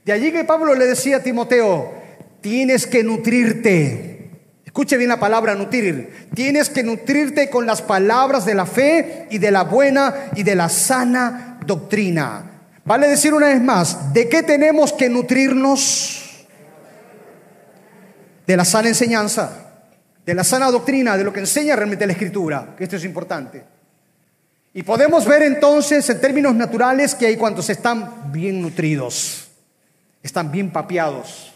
De 0.03 0.13
allí 0.13 0.31
que 0.31 0.43
Pablo 0.45 0.73
le 0.73 0.88
decía 0.88 1.17
a 1.17 1.23
Timoteo, 1.23 1.93
tienes 2.41 2.88
que 2.88 3.03
nutrirte. 3.03 4.31
Escuche 4.65 4.97
bien 4.97 5.10
la 5.10 5.19
palabra 5.19 5.53
nutrir. 5.53 6.27
Tienes 6.34 6.71
que 6.71 6.81
nutrirte 6.81 7.51
con 7.51 7.67
las 7.67 7.84
palabras 7.84 8.47
de 8.47 8.55
la 8.55 8.65
fe 8.65 9.27
y 9.29 9.38
de 9.38 9.51
la 9.51 9.63
buena 9.63 10.31
y 10.36 10.41
de 10.41 10.55
la 10.55 10.67
sana 10.67 11.60
doctrina. 11.67 12.63
Vale 12.84 13.08
decir 13.08 13.31
una 13.31 13.49
vez 13.49 13.62
más, 13.62 14.12
¿de 14.12 14.27
qué 14.27 14.41
tenemos 14.41 14.91
que 14.91 15.08
nutrirnos? 15.08 16.47
De 18.47 18.58
la 18.58 18.65
sana 18.65 18.88
enseñanza 18.88 19.64
de 20.25 20.33
la 20.33 20.43
sana 20.43 20.71
doctrina, 20.71 21.17
de 21.17 21.23
lo 21.23 21.31
que 21.31 21.41
enseña 21.41 21.75
realmente 21.75 22.07
la 22.07 22.13
Escritura, 22.13 22.73
que 22.77 22.83
esto 22.83 22.95
es 22.95 23.05
importante. 23.05 23.63
Y 24.73 24.83
podemos 24.83 25.25
ver 25.25 25.43
entonces 25.43 26.09
en 26.09 26.19
términos 26.19 26.55
naturales 26.55 27.13
que 27.13 27.27
hay 27.27 27.38
cuantos 27.38 27.69
están 27.69 28.31
bien 28.31 28.61
nutridos, 28.61 29.47
están 30.23 30.51
bien 30.51 30.71
papeados. 30.71 31.53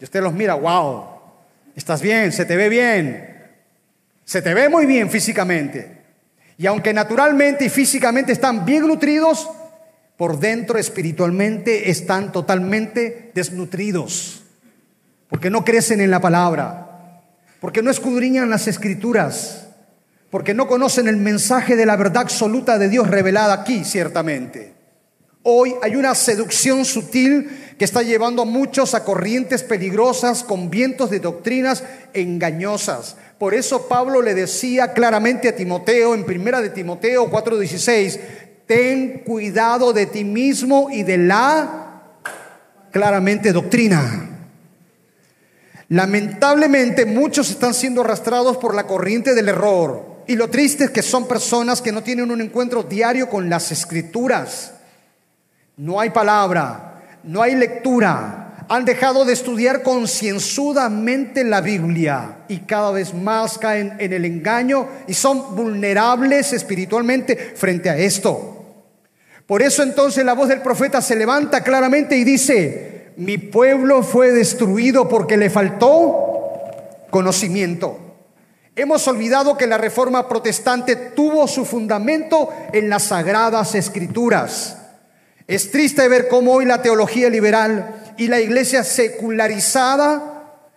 Y 0.00 0.04
usted 0.04 0.22
los 0.22 0.32
mira, 0.32 0.54
wow, 0.54 1.04
estás 1.76 2.00
bien, 2.00 2.32
se 2.32 2.46
te 2.46 2.56
ve 2.56 2.68
bien, 2.68 3.44
se 4.24 4.42
te 4.42 4.54
ve 4.54 4.68
muy 4.68 4.86
bien 4.86 5.10
físicamente. 5.10 5.98
Y 6.58 6.66
aunque 6.66 6.94
naturalmente 6.94 7.66
y 7.66 7.68
físicamente 7.68 8.32
están 8.32 8.64
bien 8.64 8.86
nutridos, 8.88 9.50
por 10.16 10.38
dentro 10.38 10.78
espiritualmente 10.78 11.90
están 11.90 12.32
totalmente 12.32 13.30
desnutridos, 13.34 14.42
porque 15.28 15.50
no 15.50 15.62
crecen 15.62 16.00
en 16.00 16.10
la 16.10 16.20
palabra 16.20 16.85
porque 17.66 17.82
no 17.82 17.90
escudriñan 17.90 18.48
las 18.48 18.68
escrituras, 18.68 19.66
porque 20.30 20.54
no 20.54 20.68
conocen 20.68 21.08
el 21.08 21.16
mensaje 21.16 21.74
de 21.74 21.84
la 21.84 21.96
verdad 21.96 22.22
absoluta 22.22 22.78
de 22.78 22.88
Dios 22.88 23.08
revelada 23.08 23.54
aquí, 23.54 23.84
ciertamente. 23.84 24.72
Hoy 25.42 25.74
hay 25.82 25.96
una 25.96 26.14
seducción 26.14 26.84
sutil 26.84 27.74
que 27.76 27.84
está 27.84 28.02
llevando 28.02 28.42
a 28.42 28.44
muchos 28.44 28.94
a 28.94 29.02
corrientes 29.02 29.64
peligrosas 29.64 30.44
con 30.44 30.70
vientos 30.70 31.10
de 31.10 31.18
doctrinas 31.18 31.82
engañosas. 32.14 33.16
Por 33.36 33.52
eso 33.52 33.88
Pablo 33.88 34.22
le 34.22 34.34
decía 34.34 34.92
claramente 34.92 35.48
a 35.48 35.56
Timoteo 35.56 36.14
en 36.14 36.22
primera 36.22 36.60
de 36.60 36.70
Timoteo 36.70 37.28
4:16, 37.28 38.20
ten 38.64 39.24
cuidado 39.26 39.92
de 39.92 40.06
ti 40.06 40.22
mismo 40.22 40.88
y 40.92 41.02
de 41.02 41.18
la 41.18 42.12
claramente 42.92 43.52
doctrina. 43.52 44.35
Lamentablemente 45.88 47.06
muchos 47.06 47.50
están 47.50 47.72
siendo 47.72 48.00
arrastrados 48.00 48.56
por 48.56 48.74
la 48.74 48.86
corriente 48.86 49.34
del 49.34 49.48
error. 49.48 50.16
Y 50.26 50.34
lo 50.34 50.48
triste 50.50 50.84
es 50.84 50.90
que 50.90 51.02
son 51.02 51.28
personas 51.28 51.80
que 51.80 51.92
no 51.92 52.02
tienen 52.02 52.30
un 52.30 52.40
encuentro 52.40 52.82
diario 52.82 53.28
con 53.28 53.48
las 53.48 53.70
escrituras. 53.70 54.72
No 55.76 56.00
hay 56.00 56.10
palabra, 56.10 57.02
no 57.22 57.42
hay 57.42 57.54
lectura. 57.54 58.64
Han 58.68 58.84
dejado 58.84 59.24
de 59.24 59.32
estudiar 59.32 59.84
concienzudamente 59.84 61.44
la 61.44 61.60
Biblia 61.60 62.38
y 62.48 62.60
cada 62.60 62.90
vez 62.90 63.14
más 63.14 63.58
caen 63.58 63.94
en 64.00 64.12
el 64.12 64.24
engaño 64.24 64.88
y 65.06 65.14
son 65.14 65.54
vulnerables 65.54 66.52
espiritualmente 66.52 67.36
frente 67.54 67.88
a 67.88 67.96
esto. 67.96 68.56
Por 69.46 69.62
eso 69.62 69.84
entonces 69.84 70.24
la 70.24 70.32
voz 70.32 70.48
del 70.48 70.62
profeta 70.62 71.00
se 71.00 71.14
levanta 71.14 71.62
claramente 71.62 72.16
y 72.16 72.24
dice, 72.24 72.95
mi 73.16 73.38
pueblo 73.38 74.02
fue 74.02 74.32
destruido 74.32 75.08
porque 75.08 75.36
le 75.36 75.50
faltó 75.50 76.26
conocimiento. 77.10 77.98
Hemos 78.74 79.08
olvidado 79.08 79.56
que 79.56 79.66
la 79.66 79.78
reforma 79.78 80.28
protestante 80.28 80.96
tuvo 80.96 81.48
su 81.48 81.64
fundamento 81.64 82.50
en 82.72 82.90
las 82.90 83.04
sagradas 83.04 83.74
escrituras. 83.74 84.76
Es 85.46 85.70
triste 85.70 86.06
ver 86.08 86.28
cómo 86.28 86.52
hoy 86.52 86.66
la 86.66 86.82
teología 86.82 87.30
liberal 87.30 88.12
y 88.18 88.26
la 88.28 88.40
iglesia 88.40 88.84
secularizada 88.84 90.34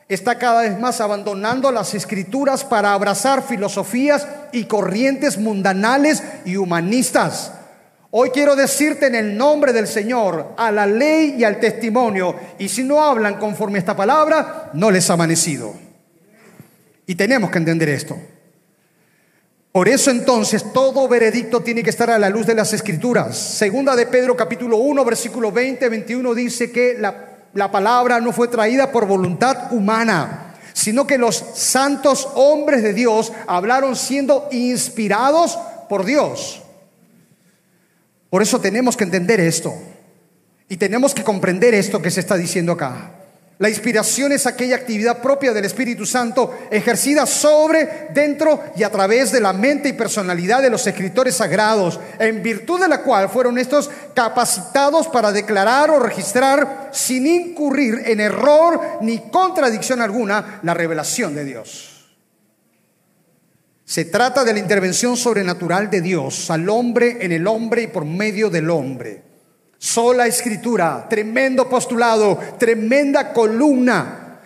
está 0.08 0.39
cada 0.39 0.62
vez 0.62 0.80
más 0.80 1.02
abandonando 1.02 1.71
las 1.71 1.93
escrituras 1.93 2.63
para 2.63 2.93
abrazar 2.93 3.43
filosofías 3.43 4.28
y 4.54 4.63
corrientes 4.63 5.38
mundanales 5.38 6.23
y 6.45 6.56
humanistas. 6.56 7.52
Hoy 8.12 8.32
quiero 8.32 8.56
decirte 8.56 9.06
en 9.06 9.13
el 9.13 9.38
nombre 9.38 9.72
del 9.72 9.88
Señor, 9.88 10.54
a 10.58 10.72
la 10.72 10.88
ley 10.88 11.36
y 11.38 11.43
al 11.43 11.60
testimonio, 11.60 12.36
y 12.58 12.67
si 12.67 12.84
no 12.84 13.04
hablan 13.04 13.38
conforme 13.38 13.78
a 13.78 13.82
esta 13.82 13.95
palabra, 13.95 14.72
no 14.74 14.89
les 14.89 15.10
ha 15.10 15.13
amanecido. 15.13 15.76
Y 17.06 17.13
tenemos 17.13 17.52
que 17.52 17.60
entender 17.60 17.89
esto. 17.89 18.17
Por 19.72 19.88
eso 19.88 20.10
entonces 20.10 20.74
todo 20.74 21.08
veredicto 21.08 21.62
tiene 21.62 21.84
que 21.84 21.91
estar 21.91 22.10
a 22.10 22.17
la 22.17 22.30
luz 22.30 22.48
de 22.48 22.56
las 22.56 22.74
escrituras. 22.74 23.38
Segunda 23.38 23.95
de 23.95 24.08
Pedro 24.08 24.36
capítulo 24.36 24.78
1 24.78 25.06
versículo 25.06 25.52
20, 25.52 25.88
21 25.88 26.34
dice 26.34 26.72
que 26.72 26.95
la, 26.98 27.38
la 27.54 27.72
palabra 27.72 28.19
no 28.19 28.34
fue 28.34 28.48
traída 28.48 28.91
por 28.91 29.06
voluntad 29.06 29.72
humana, 29.72 30.56
sino 30.74 31.06
que 31.06 31.19
los 31.19 31.36
santos 31.54 32.28
hombres 32.34 32.82
de 32.82 32.93
Dios 32.93 33.32
hablaron 33.45 33.95
siendo 33.95 34.48
inspirados 34.52 35.60
por 35.88 36.04
Dios. 36.04 36.63
Por 38.30 38.42
eso 38.42 38.60
tenemos 38.60 38.96
que 38.96 39.04
entender 39.04 39.39
esto. 39.39 39.74
Y 40.68 40.78
tenemos 40.78 41.15
que 41.15 41.24
comprender 41.24 41.74
esto 41.74 42.02
que 42.02 42.12
se 42.12 42.20
está 42.20 42.36
diciendo 42.38 42.74
acá. 42.74 43.15
La 43.60 43.70
inspiración 43.70 44.32
es 44.32 44.46
aquella 44.46 44.78
actividad 44.78 45.22
propia 45.22 45.52
del 45.52 45.65
Espíritu 45.65 46.06
Santo 46.06 46.58
ejercida 46.72 47.26
sobre, 47.26 48.08
dentro 48.13 48.63
y 48.78 48.84
a 48.84 48.89
través 48.89 49.34
de 49.34 49.42
la 49.42 49.52
mente 49.52 49.89
y 49.89 49.94
personalidad 49.94 50.62
de 50.62 50.70
los 50.70 50.88
escritores 50.88 51.36
sagrados, 51.36 52.00
en 52.20 52.42
virtud 52.42 52.80
de 52.80 52.88
la 52.88 53.02
cual 53.02 53.28
fueron 53.28 53.58
estos 53.58 53.89
capacitados 54.13 55.10
para 55.10 55.34
declarar 55.34 55.89
o 55.89 56.00
registrar 56.00 56.89
sin 56.94 57.28
incurrir 57.28 58.04
en 58.06 58.22
error 58.22 59.00
ni 59.02 59.30
contradicción 59.30 60.00
alguna 60.00 60.62
la 60.63 60.74
revelación 60.74 61.36
de 61.36 61.44
Dios. 61.44 61.98
Se 63.89 64.06
trata 64.06 64.43
de 64.43 64.54
la 64.54 64.60
intervención 64.60 65.17
sobrenatural 65.17 65.89
de 65.89 66.02
Dios 66.02 66.52
al 66.52 66.69
hombre 66.69 67.17
en 67.21 67.32
el 67.32 67.47
hombre 67.47 67.82
y 67.82 67.88
por 67.88 68.06
medio 68.06 68.52
del 68.52 68.69
hombre. 68.69 69.23
Sola 69.80 70.28
escritura, 70.28 71.08
tremendo 71.10 71.67
postulado, 71.67 72.38
tremenda 72.60 73.34
columna, 73.34 74.41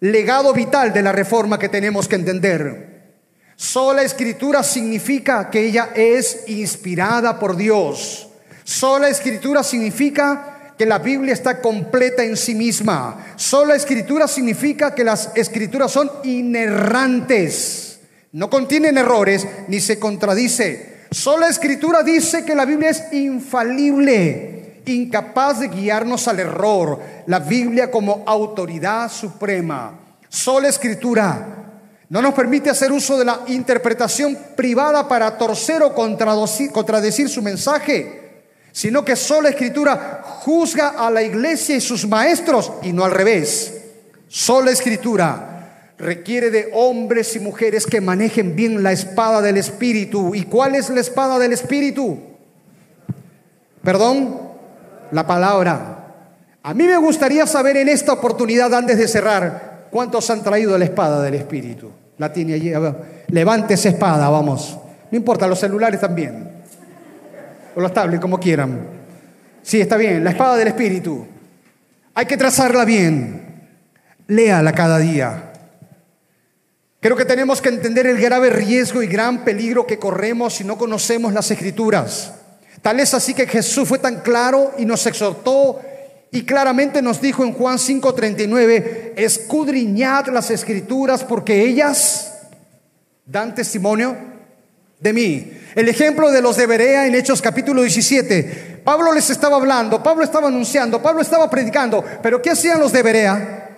legado 0.00 0.52
vital 0.52 0.92
de 0.92 1.02
la 1.02 1.12
reforma 1.12 1.56
que 1.56 1.68
tenemos 1.68 2.08
que 2.08 2.16
entender. 2.16 3.12
Sola 3.54 4.02
escritura 4.02 4.64
significa 4.64 5.50
que 5.50 5.66
ella 5.66 5.90
es 5.94 6.48
inspirada 6.48 7.38
por 7.38 7.56
Dios. 7.56 8.28
Sola 8.64 9.08
escritura 9.08 9.62
significa 9.62 10.74
que 10.76 10.84
la 10.84 10.98
Biblia 10.98 11.34
está 11.34 11.60
completa 11.60 12.24
en 12.24 12.36
sí 12.36 12.56
misma. 12.56 13.34
Sola 13.36 13.76
escritura 13.76 14.26
significa 14.26 14.96
que 14.96 15.04
las 15.04 15.30
escrituras 15.36 15.92
son 15.92 16.10
inerrantes. 16.24 17.89
No 18.32 18.48
contienen 18.48 18.98
errores 18.98 19.46
ni 19.68 19.80
se 19.80 19.98
contradice. 19.98 21.06
Sola 21.10 21.48
escritura 21.48 22.02
dice 22.02 22.44
que 22.44 22.54
la 22.54 22.64
Biblia 22.64 22.90
es 22.90 23.12
infalible 23.12 24.60
incapaz 24.86 25.60
de 25.60 25.68
guiarnos 25.68 26.28
al 26.28 26.40
error. 26.40 27.00
La 27.26 27.38
Biblia 27.38 27.90
como 27.90 28.22
autoridad 28.26 29.10
suprema, 29.10 29.98
sola 30.28 30.68
escritura, 30.68 31.56
no 32.08 32.22
nos 32.22 32.34
permite 32.34 32.70
hacer 32.70 32.90
uso 32.90 33.16
de 33.18 33.24
la 33.24 33.42
interpretación 33.48 34.36
privada 34.56 35.06
para 35.06 35.38
torcer 35.38 35.82
o 35.82 35.94
contradecir 35.94 37.28
su 37.28 37.40
mensaje, 37.40 38.42
sino 38.72 39.04
que 39.04 39.14
sola 39.14 39.50
escritura 39.50 40.22
juzga 40.24 40.88
a 40.90 41.10
la 41.10 41.22
iglesia 41.22 41.76
y 41.76 41.80
sus 41.80 42.06
maestros 42.06 42.72
y 42.82 42.92
no 42.92 43.04
al 43.04 43.12
revés. 43.12 43.74
Sola 44.28 44.70
escritura 44.70 45.59
requiere 46.00 46.50
de 46.50 46.70
hombres 46.72 47.36
y 47.36 47.40
mujeres 47.40 47.86
que 47.86 48.00
manejen 48.00 48.56
bien 48.56 48.82
la 48.82 48.92
espada 48.92 49.42
del 49.42 49.56
Espíritu. 49.56 50.34
¿Y 50.34 50.44
cuál 50.44 50.74
es 50.74 50.90
la 50.90 51.00
espada 51.00 51.38
del 51.38 51.52
Espíritu? 51.52 52.18
Perdón, 53.82 54.40
la 55.10 55.26
palabra. 55.26 55.96
A 56.62 56.74
mí 56.74 56.84
me 56.84 56.96
gustaría 56.96 57.46
saber 57.46 57.76
en 57.76 57.88
esta 57.88 58.12
oportunidad, 58.12 58.72
antes 58.74 58.98
de 58.98 59.08
cerrar, 59.08 59.86
cuántos 59.90 60.28
han 60.30 60.42
traído 60.42 60.76
la 60.76 60.84
espada 60.84 61.22
del 61.22 61.34
Espíritu. 61.34 61.90
La 62.18 62.32
tiene 62.32 62.54
allí. 62.54 62.72
Levante 63.28 63.74
esa 63.74 63.90
espada, 63.90 64.28
vamos. 64.28 64.78
No 65.10 65.16
importa, 65.16 65.46
los 65.46 65.58
celulares 65.58 66.00
también. 66.00 66.50
O 67.74 67.80
los 67.80 67.92
tablets, 67.92 68.20
como 68.20 68.38
quieran. 68.38 68.80
Sí, 69.62 69.80
está 69.80 69.96
bien, 69.96 70.24
la 70.24 70.30
espada 70.30 70.56
del 70.56 70.68
Espíritu. 70.68 71.26
Hay 72.14 72.26
que 72.26 72.36
trazarla 72.36 72.84
bien. 72.84 73.68
Léala 74.26 74.72
cada 74.72 74.98
día. 74.98 75.49
Creo 77.00 77.16
que 77.16 77.24
tenemos 77.24 77.62
que 77.62 77.70
entender 77.70 78.06
el 78.06 78.20
grave 78.20 78.50
riesgo 78.50 79.02
y 79.02 79.06
gran 79.06 79.42
peligro 79.42 79.86
que 79.86 79.98
corremos 79.98 80.54
si 80.54 80.64
no 80.64 80.76
conocemos 80.76 81.32
las 81.32 81.50
escrituras. 81.50 82.34
Tal 82.82 83.00
es 83.00 83.14
así 83.14 83.32
que 83.32 83.46
Jesús 83.46 83.88
fue 83.88 83.98
tan 83.98 84.20
claro 84.20 84.72
y 84.76 84.84
nos 84.84 85.06
exhortó 85.06 85.80
y 86.30 86.44
claramente 86.44 87.00
nos 87.00 87.20
dijo 87.22 87.42
en 87.42 87.54
Juan 87.54 87.78
5:39, 87.78 89.14
escudriñad 89.16 90.26
las 90.28 90.50
escrituras 90.50 91.24
porque 91.24 91.64
ellas 91.64 92.34
dan 93.24 93.54
testimonio 93.54 94.16
de 95.00 95.12
mí. 95.14 95.52
El 95.74 95.88
ejemplo 95.88 96.30
de 96.30 96.42
los 96.42 96.58
de 96.58 96.66
Berea 96.66 97.06
en 97.06 97.14
Hechos 97.14 97.40
capítulo 97.40 97.80
17. 97.80 98.82
Pablo 98.84 99.12
les 99.14 99.30
estaba 99.30 99.56
hablando, 99.56 100.02
Pablo 100.02 100.22
estaba 100.22 100.48
anunciando, 100.48 101.00
Pablo 101.00 101.22
estaba 101.22 101.48
predicando, 101.48 102.04
pero 102.22 102.42
¿qué 102.42 102.50
hacían 102.50 102.78
los 102.78 102.92
de 102.92 103.02
Berea? 103.02 103.69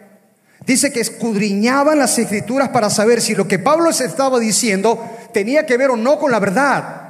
Dice 0.66 0.92
que 0.92 1.00
escudriñaban 1.00 1.98
las 1.98 2.18
escrituras 2.18 2.68
para 2.68 2.88
saber 2.88 3.20
si 3.20 3.34
lo 3.34 3.48
que 3.48 3.58
Pablo 3.58 3.88
les 3.88 4.00
estaba 4.00 4.38
diciendo 4.38 5.10
tenía 5.32 5.66
que 5.66 5.76
ver 5.76 5.90
o 5.90 5.96
no 5.96 6.18
con 6.18 6.30
la 6.30 6.38
verdad. 6.38 7.02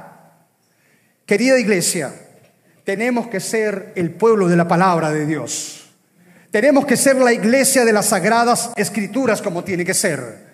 Querida 1.25 1.59
iglesia, 1.59 2.13
tenemos 2.83 3.27
que 3.27 3.39
ser 3.39 3.93
el 3.95 4.11
pueblo 4.11 4.47
de 4.47 4.55
la 4.55 4.67
palabra 4.67 5.11
de 5.11 5.25
Dios. 5.25 5.91
Tenemos 6.51 6.85
que 6.85 6.97
ser 6.97 7.15
la 7.15 7.33
iglesia 7.33 7.85
de 7.85 7.93
las 7.93 8.07
sagradas 8.07 8.71
escrituras 8.75 9.41
como 9.41 9.63
tiene 9.63 9.85
que 9.85 9.93
ser. 9.93 10.53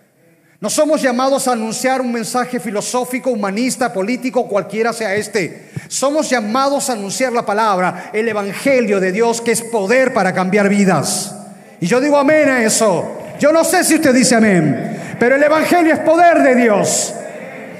No 0.62 0.70
somos 0.70 1.02
llamados 1.02 1.48
a 1.48 1.54
anunciar 1.54 2.02
un 2.02 2.12
mensaje 2.12 2.60
filosófico, 2.60 3.30
humanista, 3.30 3.94
político, 3.94 4.48
cualquiera 4.48 4.92
sea 4.92 5.16
este. 5.16 5.72
Somos 5.88 6.30
llamados 6.30 6.90
a 6.90 6.94
anunciar 6.94 7.32
la 7.32 7.46
palabra, 7.46 8.12
el 8.14 8.28
Evangelio 8.28 9.00
de 9.00 9.14
Dios, 9.14 9.40
que 9.40 9.54
es 9.54 9.62
poder 9.62 10.14
para 10.14 10.34
cambiar 10.34 10.68
vidas. 10.68 11.39
Y 11.82 11.88
yo 11.88 12.02
digo 12.02 12.18
amén 12.18 12.50
a 12.50 12.64
eso. 12.64 13.18
Yo 13.40 13.52
no 13.54 13.64
sé 13.64 13.84
si 13.84 13.96
usted 13.96 14.14
dice 14.14 14.36
amén, 14.36 15.16
pero 15.18 15.36
el 15.36 15.44
Evangelio 15.44 15.94
es 15.94 16.00
poder 16.00 16.44
de 16.44 16.56
Dios. 16.56 17.14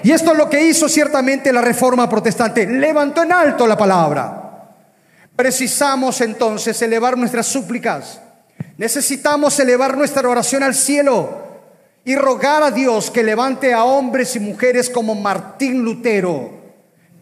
Y 0.04 0.12
esto 0.12 0.32
es 0.32 0.38
lo 0.38 0.50
que 0.50 0.64
hizo 0.64 0.88
ciertamente 0.88 1.52
la 1.52 1.62
reforma 1.62 2.10
protestante. 2.10 2.66
Levantó 2.66 3.24
en 3.24 3.34
alto 3.34 3.68
la 3.68 3.78
palabra. 3.78 4.40
Precisamos 5.36 6.22
entonces 6.22 6.82
elevar 6.82 7.18
nuestras 7.18 7.48
súplicas. 7.48 8.22
Necesitamos 8.78 9.60
elevar 9.60 9.98
nuestra 9.98 10.30
oración 10.30 10.64
al 10.64 10.74
cielo 10.74 11.50
y 12.06 12.16
rogar 12.16 12.64
a 12.64 12.72
Dios 12.72 13.12
que 13.12 13.24
levante 13.24 13.74
a 13.74 13.84
hombres 13.84 14.36
y 14.38 14.40
mujeres 14.40 14.90
como 14.90 15.16
Martín 15.16 15.84
Lutero, 15.84 16.50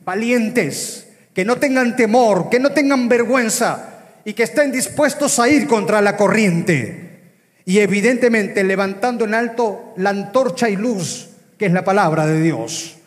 valientes, 0.06 1.08
que 1.34 1.44
no 1.44 1.58
tengan 1.58 1.96
temor, 1.96 2.50
que 2.50 2.60
no 2.60 2.72
tengan 2.72 3.10
vergüenza 3.10 3.97
y 4.28 4.34
que 4.34 4.44
estén 4.44 4.74
dispuestos 4.74 5.40
a 5.40 5.48
ir 5.48 5.68
contra 5.68 6.02
la 6.02 6.18
corriente. 6.18 7.32
Y 7.64 7.80
evidentemente 7.80 8.62
levantando 8.62 9.24
en 9.24 9.34
alto 9.34 9.94
la 9.96 10.10
antorcha 10.10 10.68
y 10.70 10.76
luz 10.76 11.30
que 11.58 11.68
es 11.68 11.72
la 11.72 11.86
palabra 11.86 12.26
de 12.26 12.42
Dios. 12.42 12.98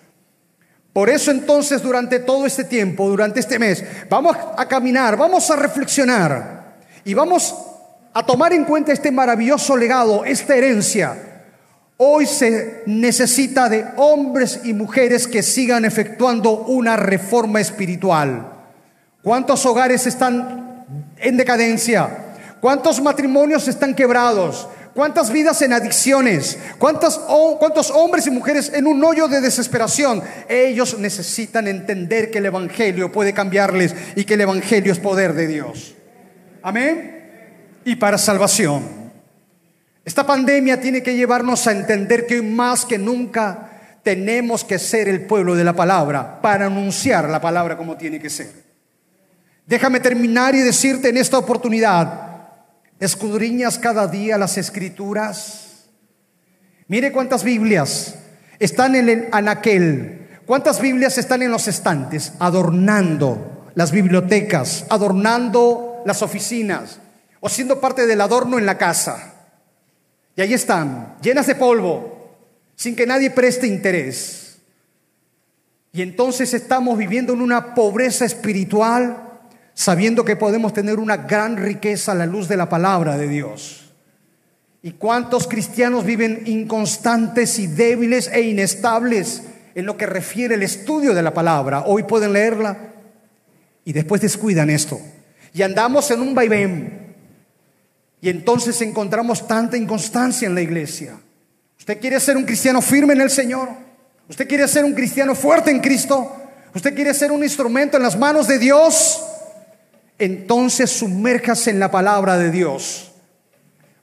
Por 0.95 1.11
eso 1.11 1.31
entonces 1.31 1.83
durante 1.83 2.21
todo 2.21 2.47
este 2.47 2.65
tiempo, 2.65 3.07
durante 3.07 3.39
este 3.39 3.59
mes, 3.59 3.85
vamos 4.09 4.35
a 4.57 4.67
caminar, 4.67 5.19
vamos 5.19 5.51
a 5.51 5.57
reflexionar 5.57 6.79
y 7.05 7.13
vamos 7.13 7.55
a 8.15 8.25
tomar 8.25 8.55
en 8.55 8.65
cuenta 8.65 8.91
este 8.91 9.11
maravilloso 9.11 9.77
legado, 9.77 10.25
esta 10.25 10.57
herencia. 10.57 11.45
Hoy 11.99 12.25
se 12.25 12.83
necesita 12.87 13.69
de 13.69 13.85
hombres 13.97 14.63
y 14.65 14.73
mujeres 14.73 15.29
que 15.29 15.43
sigan 15.43 15.85
efectuando 15.85 16.61
una 16.61 16.97
reforma 16.97 17.61
espiritual. 17.61 18.55
¿Cuántos 19.23 19.67
hogares 19.67 20.07
están 20.07 20.70
en 21.21 21.37
decadencia? 21.37 22.09
¿Cuántos 22.61 23.01
matrimonios 23.01 23.69
están 23.69 23.95
quebrados? 23.95 24.69
¿Cuántas 24.95 25.31
vidas 25.31 25.63
en 25.63 25.73
adicciones? 25.73 26.59
¿Cuántos 26.79 27.91
hombres 27.95 28.27
y 28.27 28.31
mujeres 28.31 28.73
en 28.75 28.87
un 28.87 29.03
hoyo 29.05 29.29
de 29.29 29.41
desesperación? 29.41 30.23
Ellos 30.49 30.99
necesitan 30.99 31.69
entender 31.69 32.31
que 32.31 32.39
el 32.39 32.47
Evangelio 32.47 33.13
puede 33.13 33.33
cambiarles 33.33 33.95
y 34.17 34.25
que 34.25 34.35
el 34.35 34.43
Evangelio 34.43 34.93
es 34.93 34.99
poder 34.99 35.35
de 35.35 35.47
Dios. 35.47 35.95
Amén. 36.63 37.79
Y 37.85 37.97
para 37.97 38.19
salvación. 38.19 38.83
Esta 40.05 40.27
pandemia 40.27 40.81
tiene 40.81 41.03
que 41.03 41.15
llevarnos 41.15 41.67
a 41.67 41.73
entender 41.73 42.27
que 42.27 42.41
hoy 42.41 42.47
más 42.47 42.85
que 42.85 42.99
nunca 42.99 43.71
tenemos 44.03 44.65
que 44.65 44.79
ser 44.79 45.09
el 45.09 45.23
pueblo 45.23 45.55
de 45.55 45.65
la 45.65 45.75
palabra 45.75 46.41
para 46.43 46.67
anunciar 46.67 47.29
la 47.29 47.41
palabra 47.41 47.77
como 47.77 47.97
tiene 47.97 48.19
que 48.19 48.29
ser. 48.29 48.70
Déjame 49.71 50.01
terminar 50.01 50.57
y 50.57 50.63
decirte 50.63 51.11
en 51.11 51.17
esta 51.17 51.39
oportunidad, 51.39 52.49
escudriñas 52.99 53.79
cada 53.79 54.09
día 54.09 54.37
las 54.37 54.59
escrituras. 54.59 55.85
Mire 56.89 57.13
cuántas 57.13 57.45
Biblias 57.45 58.17
están 58.59 58.97
en 58.97 59.09
el 59.09 59.29
anaquel, 59.31 60.27
cuántas 60.45 60.81
Biblias 60.81 61.19
están 61.19 61.43
en 61.43 61.53
los 61.53 61.69
estantes, 61.69 62.33
adornando 62.41 63.71
las 63.77 63.93
bibliotecas, 63.93 64.87
adornando 64.89 66.03
las 66.05 66.21
oficinas 66.23 66.99
o 67.39 67.49
siendo 67.49 67.81
parte 67.81 68.09
del 68.09 68.23
adorno 68.23 68.59
en 68.59 68.67
la 68.67 68.77
casa. 68.77 69.35
Y 70.35 70.41
ahí 70.41 70.53
están, 70.53 71.15
llenas 71.23 71.47
de 71.47 71.55
polvo, 71.55 72.35
sin 72.75 72.97
que 72.97 73.07
nadie 73.07 73.31
preste 73.31 73.69
interés. 73.69 74.59
Y 75.93 76.03
entonces 76.03 76.55
estamos 76.55 76.99
viviendo 76.99 77.35
en 77.35 77.41
una 77.41 77.73
pobreza 77.73 78.25
espiritual 78.25 79.30
sabiendo 79.81 80.27
que 80.27 80.37
podemos 80.37 80.75
tener 80.75 80.99
una 80.99 81.17
gran 81.17 81.57
riqueza 81.57 82.13
a 82.13 82.15
la 82.15 82.27
luz 82.27 82.49
de 82.49 82.59
la 82.59 82.69
palabra 82.69 83.17
de 83.17 83.27
Dios. 83.27 83.95
¿Y 84.83 84.91
cuántos 84.91 85.49
cristianos 85.49 86.05
viven 86.05 86.43
inconstantes 86.45 87.59
y 87.59 87.67
débiles 87.67 88.29
e 88.31 88.43
inestables 88.43 89.43
en 89.75 89.87
lo 89.87 89.97
que 89.97 90.05
refiere 90.05 90.57
el 90.57 90.63
estudio 90.63 91.15
de 91.15 91.23
la 91.23 91.33
palabra? 91.33 91.85
Hoy 91.87 92.03
pueden 92.03 92.35
leerla 92.35 92.77
y 93.83 93.95
después 93.95 94.21
descuidan 94.21 94.69
esto. 94.69 95.01
Y 95.55 95.63
andamos 95.63 96.11
en 96.11 96.21
un 96.21 96.35
vaivén. 96.35 97.17
Y 98.21 98.29
entonces 98.29 98.83
encontramos 98.83 99.49
tanta 99.49 99.79
inconstancia 99.79 100.47
en 100.47 100.55
la 100.55 100.61
iglesia. 100.61 101.19
¿Usted 101.79 101.99
quiere 101.99 102.21
ser 102.21 102.37
un 102.37 102.45
cristiano 102.45 102.83
firme 102.83 103.15
en 103.15 103.23
el 103.23 103.31
Señor? 103.31 103.71
¿Usted 104.29 104.47
quiere 104.47 104.69
ser 104.69 104.85
un 104.85 104.93
cristiano 104.93 105.35
fuerte 105.35 105.71
en 105.71 105.81
Cristo? 105.81 106.37
¿Usted 106.75 106.95
quiere 106.95 107.15
ser 107.15 107.33
un 107.33 107.43
instrumento 107.43 107.97
en 107.97 108.03
las 108.03 108.19
manos 108.19 108.47
de 108.47 108.59
Dios? 108.59 109.25
Entonces 110.21 110.91
sumérjase 110.91 111.71
en 111.71 111.81
la 111.81 111.91
palabra 111.91 112.37
de 112.37 112.51
Dios. 112.51 113.11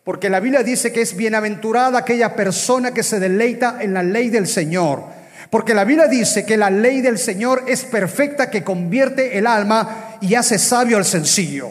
Porque 0.03 0.29
la 0.29 0.39
Biblia 0.39 0.63
dice 0.63 0.91
que 0.91 1.01
es 1.01 1.15
bienaventurada 1.15 1.99
aquella 1.99 2.35
persona 2.35 2.91
que 2.91 3.03
se 3.03 3.19
deleita 3.19 3.77
en 3.79 3.93
la 3.93 4.01
ley 4.01 4.29
del 4.29 4.47
Señor. 4.47 5.03
Porque 5.51 5.75
la 5.75 5.83
Biblia 5.83 6.07
dice 6.07 6.43
que 6.43 6.57
la 6.57 6.71
ley 6.71 7.01
del 7.01 7.19
Señor 7.19 7.65
es 7.67 7.83
perfecta 7.83 8.49
que 8.49 8.63
convierte 8.63 9.37
el 9.37 9.45
alma 9.45 10.17
y 10.19 10.33
hace 10.33 10.57
sabio 10.57 10.97
al 10.97 11.05
sencillo. 11.05 11.69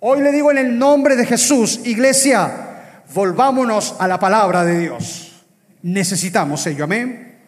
Hoy 0.00 0.20
le 0.20 0.32
digo 0.32 0.50
en 0.50 0.58
el 0.58 0.76
nombre 0.76 1.14
de 1.14 1.24
Jesús, 1.24 1.80
iglesia, 1.84 3.02
volvámonos 3.14 3.94
a 4.00 4.08
la 4.08 4.18
palabra 4.18 4.64
de 4.64 4.80
Dios. 4.80 5.44
Necesitamos 5.82 6.66
ello, 6.66 6.84
amén. 6.84 7.38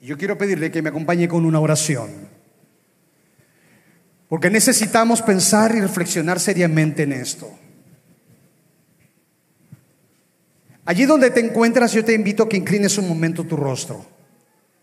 Yo 0.00 0.16
quiero 0.16 0.38
pedirle 0.38 0.70
que 0.70 0.80
me 0.80 0.88
acompañe 0.88 1.28
con 1.28 1.44
una 1.44 1.60
oración. 1.60 2.21
Porque 4.32 4.48
necesitamos 4.48 5.20
pensar 5.20 5.74
y 5.76 5.80
reflexionar 5.82 6.40
seriamente 6.40 7.02
en 7.02 7.12
esto. 7.12 7.50
Allí 10.86 11.04
donde 11.04 11.30
te 11.30 11.40
encuentras, 11.40 11.92
yo 11.92 12.02
te 12.02 12.14
invito 12.14 12.44
a 12.44 12.48
que 12.48 12.56
inclines 12.56 12.96
un 12.96 13.06
momento 13.06 13.44
tu 13.44 13.58
rostro 13.58 14.06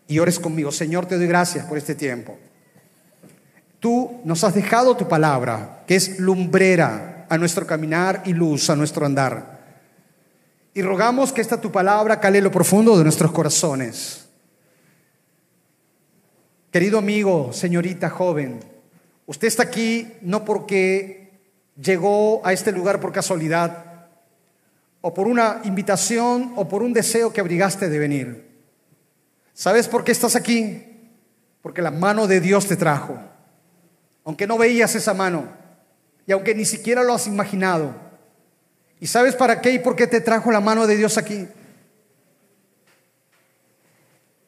y 0.07 0.19
ores 0.19 0.37
conmigo. 0.37 0.71
Señor, 0.71 1.07
te 1.07 1.17
doy 1.17 1.25
gracias 1.25 1.65
por 1.65 1.79
este 1.79 1.95
tiempo. 1.95 2.37
Tú 3.79 4.21
nos 4.23 4.43
has 4.43 4.53
dejado 4.53 4.95
tu 4.95 5.07
palabra, 5.07 5.83
que 5.87 5.95
es 5.95 6.19
lumbrera 6.19 7.25
a 7.27 7.35
nuestro 7.39 7.65
caminar 7.65 8.21
y 8.27 8.33
luz 8.33 8.69
a 8.69 8.75
nuestro 8.75 9.03
andar. 9.03 9.65
Y 10.75 10.83
rogamos 10.83 11.33
que 11.33 11.41
esta 11.41 11.59
tu 11.59 11.71
palabra 11.71 12.19
cale 12.19 12.39
lo 12.39 12.51
profundo 12.51 12.95
de 12.95 13.03
nuestros 13.03 13.31
corazones. 13.31 14.27
Querido 16.69 16.99
amigo, 16.99 17.51
señorita 17.51 18.11
joven, 18.11 18.59
usted 19.29 19.47
está 19.47 19.63
aquí 19.63 20.11
no 20.21 20.43
porque 20.43 21.39
llegó 21.79 22.41
a 22.43 22.51
este 22.51 22.71
lugar 22.71 22.99
por 22.99 23.11
casualidad, 23.11 23.85
o 25.01 25.13
por 25.13 25.27
una 25.27 25.61
invitación, 25.63 26.53
o 26.57 26.67
por 26.67 26.83
un 26.83 26.91
deseo 26.91 27.31
que 27.31 27.39
abrigaste 27.39 27.87
de 27.87 27.99
venir. 27.99 28.49
¿Sabes 29.53 29.87
por 29.87 30.03
qué 30.03 30.11
estás 30.11 30.35
aquí? 30.35 30.83
Porque 31.61 31.81
la 31.81 31.91
mano 31.91 32.27
de 32.27 32.41
Dios 32.41 32.67
te 32.67 32.75
trajo 32.75 33.17
aunque 34.29 34.45
no 34.45 34.59
veías 34.59 34.93
esa 34.93 35.15
mano 35.15 35.47
y 36.27 36.31
aunque 36.31 36.53
ni 36.53 36.63
siquiera 36.63 37.03
lo 37.03 37.15
has 37.15 37.25
imaginado. 37.25 37.95
¿Y 38.99 39.07
sabes 39.07 39.35
para 39.35 39.59
qué 39.59 39.71
y 39.71 39.79
por 39.79 39.95
qué 39.95 40.05
te 40.05 40.21
trajo 40.21 40.51
la 40.51 40.59
mano 40.59 40.85
de 40.85 40.95
Dios 40.95 41.17
aquí? 41.17 41.47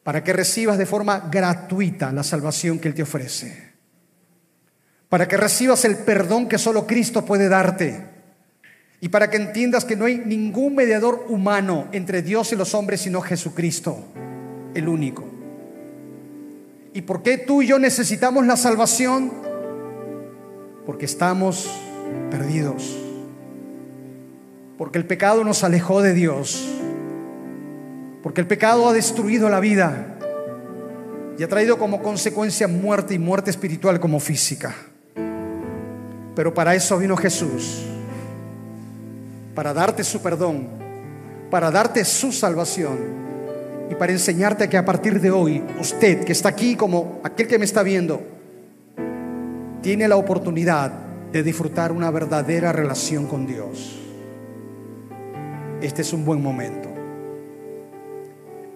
Para 0.04 0.22
que 0.22 0.32
recibas 0.32 0.78
de 0.78 0.86
forma 0.86 1.28
gratuita 1.32 2.12
la 2.12 2.22
salvación 2.22 2.78
que 2.78 2.86
Él 2.86 2.94
te 2.94 3.02
ofrece. 3.02 3.71
Para 5.12 5.28
que 5.28 5.36
recibas 5.36 5.84
el 5.84 5.98
perdón 5.98 6.48
que 6.48 6.56
solo 6.56 6.86
Cristo 6.86 7.26
puede 7.26 7.50
darte. 7.50 8.00
Y 9.02 9.10
para 9.10 9.28
que 9.28 9.36
entiendas 9.36 9.84
que 9.84 9.96
no 9.96 10.06
hay 10.06 10.16
ningún 10.16 10.74
mediador 10.74 11.26
humano 11.28 11.88
entre 11.92 12.22
Dios 12.22 12.50
y 12.54 12.56
los 12.56 12.74
hombres 12.74 13.02
sino 13.02 13.20
Jesucristo, 13.20 13.98
el 14.72 14.88
único. 14.88 15.24
¿Y 16.94 17.02
por 17.02 17.22
qué 17.22 17.36
tú 17.36 17.60
y 17.60 17.66
yo 17.66 17.78
necesitamos 17.78 18.46
la 18.46 18.56
salvación? 18.56 19.52
porque 20.86 21.04
estamos 21.04 21.70
perdidos, 22.30 22.98
porque 24.78 24.98
el 24.98 25.06
pecado 25.06 25.44
nos 25.44 25.62
alejó 25.62 26.02
de 26.02 26.12
Dios, 26.12 26.68
porque 28.22 28.40
el 28.40 28.46
pecado 28.46 28.88
ha 28.88 28.92
destruido 28.92 29.48
la 29.48 29.60
vida 29.60 30.16
y 31.38 31.42
ha 31.42 31.48
traído 31.48 31.78
como 31.78 32.02
consecuencia 32.02 32.68
muerte 32.68 33.14
y 33.14 33.18
muerte 33.18 33.50
espiritual 33.50 34.00
como 34.00 34.18
física. 34.20 34.74
Pero 36.34 36.54
para 36.54 36.74
eso 36.74 36.98
vino 36.98 37.16
Jesús, 37.16 37.82
para 39.54 39.74
darte 39.74 40.02
su 40.02 40.20
perdón, 40.22 40.66
para 41.50 41.70
darte 41.70 42.04
su 42.04 42.32
salvación 42.32 42.98
y 43.90 43.94
para 43.94 44.12
enseñarte 44.12 44.68
que 44.68 44.78
a 44.78 44.84
partir 44.84 45.20
de 45.20 45.30
hoy, 45.30 45.62
usted 45.78 46.24
que 46.24 46.32
está 46.32 46.48
aquí 46.48 46.76
como 46.76 47.20
aquel 47.22 47.46
que 47.46 47.58
me 47.58 47.66
está 47.66 47.82
viendo, 47.82 48.22
tiene 49.82 50.08
la 50.08 50.16
oportunidad 50.16 50.90
de 51.30 51.42
disfrutar 51.42 51.92
una 51.92 52.10
verdadera 52.10 52.72
relación 52.72 53.26
con 53.26 53.46
Dios. 53.46 53.98
Este 55.82 56.02
es 56.02 56.12
un 56.12 56.24
buen 56.24 56.42
momento. 56.42 56.88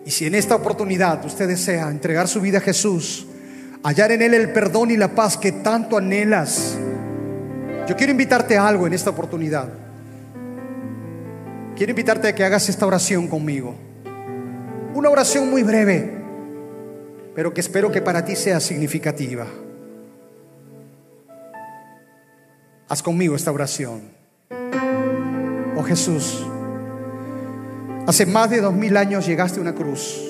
Y 0.04 0.10
si 0.10 0.26
en 0.26 0.34
esta 0.34 0.54
oportunidad 0.54 1.24
usted 1.24 1.48
desea 1.48 1.88
entregar 1.90 2.28
su 2.28 2.40
vida 2.40 2.58
a 2.58 2.60
Jesús, 2.60 3.26
hallar 3.82 4.12
en 4.12 4.22
Él 4.22 4.34
el 4.34 4.52
perdón 4.52 4.90
y 4.90 4.96
la 4.96 5.08
paz 5.08 5.36
que 5.36 5.52
tanto 5.52 5.96
anhelas, 5.96 6.76
yo 7.86 7.96
quiero 7.96 8.10
invitarte 8.10 8.56
a 8.56 8.66
algo 8.66 8.86
en 8.86 8.92
esta 8.92 9.10
oportunidad. 9.10 9.68
Quiero 11.76 11.90
invitarte 11.90 12.28
a 12.28 12.34
que 12.34 12.44
hagas 12.44 12.68
esta 12.68 12.86
oración 12.86 13.28
conmigo. 13.28 13.74
Una 14.94 15.10
oración 15.10 15.50
muy 15.50 15.62
breve, 15.62 16.10
pero 17.34 17.52
que 17.52 17.60
espero 17.60 17.92
que 17.92 18.02
para 18.02 18.24
ti 18.24 18.34
sea 18.34 18.60
significativa. 18.60 19.46
Haz 22.88 23.02
conmigo 23.02 23.36
esta 23.36 23.52
oración. 23.52 24.02
Oh 25.76 25.82
Jesús, 25.82 26.44
hace 28.06 28.24
más 28.24 28.48
de 28.48 28.62
dos 28.62 28.74
mil 28.74 28.96
años 28.96 29.26
llegaste 29.26 29.58
a 29.58 29.62
una 29.62 29.74
cruz. 29.74 30.22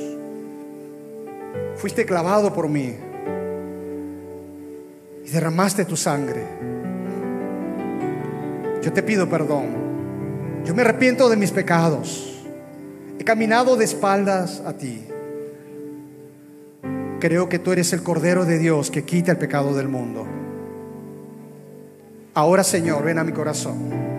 Fuiste 1.77 2.05
clavado 2.05 2.53
por 2.53 2.69
mí 2.69 2.97
y 5.25 5.31
derramaste 5.31 5.85
tu 5.85 5.97
sangre. 5.97 6.76
Yo 8.87 8.93
te 8.93 9.03
pido 9.03 9.29
perdón. 9.29 9.65
Yo 10.65 10.73
me 10.73 10.83
arrepiento 10.83 11.29
de 11.29 11.37
mis 11.37 11.51
pecados. 11.51 12.41
He 13.19 13.25
caminado 13.25 13.75
de 13.75 13.85
espaldas 13.85 14.63
a 14.65 14.75
ti. 14.75 15.05
Creo 17.19 17.49
que 17.49 17.59
tú 17.59 17.73
eres 17.73 17.93
el 17.93 18.05
Cordero 18.05 18.45
de 18.45 18.61
Dios 18.61 18.93
que 18.93 19.03
quita 19.03 19.33
el 19.33 19.39
pecado 19.39 19.75
del 19.75 19.89
mundo. 19.89 20.25
Ahora, 22.35 22.63
Señor, 22.63 23.03
ven 23.03 23.19
a 23.19 23.25
mi 23.25 23.33
corazón. 23.33 24.16